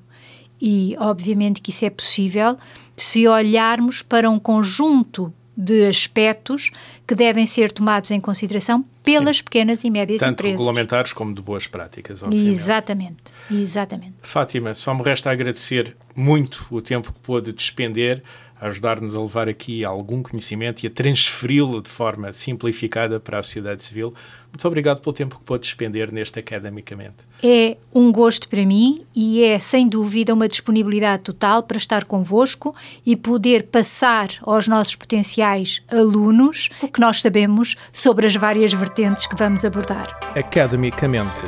E, 0.61 0.95
obviamente, 0.99 1.61
que 1.61 1.71
isso 1.71 1.85
é 1.85 1.89
possível 1.89 2.57
se 2.95 3.27
olharmos 3.27 4.01
para 4.01 4.29
um 4.29 4.39
conjunto 4.39 5.33
de 5.55 5.87
aspectos 5.87 6.71
que 7.05 7.13
devem 7.13 7.45
ser 7.45 7.69
tomados 7.71 8.11
em 8.11 8.21
consideração 8.21 8.85
pelas 9.03 9.37
Sim. 9.37 9.43
pequenas 9.43 9.83
e 9.83 9.89
médias 9.89 10.21
Tanto 10.21 10.31
empresas. 10.31 10.51
Tanto 10.53 10.59
regulamentares 10.59 11.11
como 11.11 11.33
de 11.33 11.41
boas 11.41 11.67
práticas, 11.67 12.23
obviamente. 12.23 12.49
Exatamente, 12.49 13.23
exatamente. 13.51 14.13
Fátima, 14.21 14.73
só 14.73 14.93
me 14.93 15.03
resta 15.03 15.29
agradecer 15.29 15.97
muito 16.15 16.65
o 16.71 16.81
tempo 16.81 17.11
que 17.11 17.19
pôde 17.19 17.51
despender 17.51 18.23
a 18.59 18.67
ajudar-nos 18.67 19.15
a 19.15 19.21
levar 19.21 19.47
aqui 19.47 19.85
algum 19.85 20.21
conhecimento 20.21 20.83
e 20.83 20.87
a 20.87 20.89
transferi-lo 20.89 21.81
de 21.81 21.89
forma 21.89 22.33
simplificada 22.33 23.19
para 23.19 23.39
a 23.39 23.43
sociedade 23.43 23.83
civil. 23.83 24.13
Muito 24.51 24.67
obrigado 24.67 24.99
pelo 25.01 25.13
tempo 25.13 25.37
que 25.37 25.43
pôde 25.43 25.63
despender 25.63 26.11
neste 26.11 26.39
Academicamente. 26.39 27.17
É 27.43 27.77
um 27.93 28.11
gosto 28.11 28.49
para 28.49 28.65
mim 28.65 29.05
e 29.15 29.43
é, 29.43 29.59
sem 29.59 29.87
dúvida, 29.87 30.33
uma 30.33 30.47
disponibilidade 30.47 31.23
total 31.23 31.63
para 31.63 31.77
estar 31.77 32.05
convosco 32.05 32.75
e 33.05 33.15
poder 33.15 33.67
passar 33.67 34.29
aos 34.41 34.67
nossos 34.67 34.95
potenciais 34.95 35.81
alunos 35.91 36.69
o 36.81 36.87
que 36.87 36.99
nós 36.99 37.21
sabemos 37.21 37.75
sobre 37.93 38.25
as 38.25 38.35
várias 38.35 38.73
vertentes 38.73 39.27
que 39.27 39.35
vamos 39.35 39.63
abordar. 39.63 40.17
Academicamente. 40.35 41.43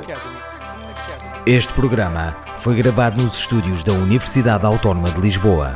Este 1.45 1.74
programa 1.74 2.38
foi 2.58 2.76
gravado 2.76 3.24
nos 3.24 3.39
estúdios 3.39 3.84
da 3.84 3.93
Universidade 3.93 4.63
Autónoma 4.63 5.10
de 5.10 5.21
Lisboa. 5.21 5.74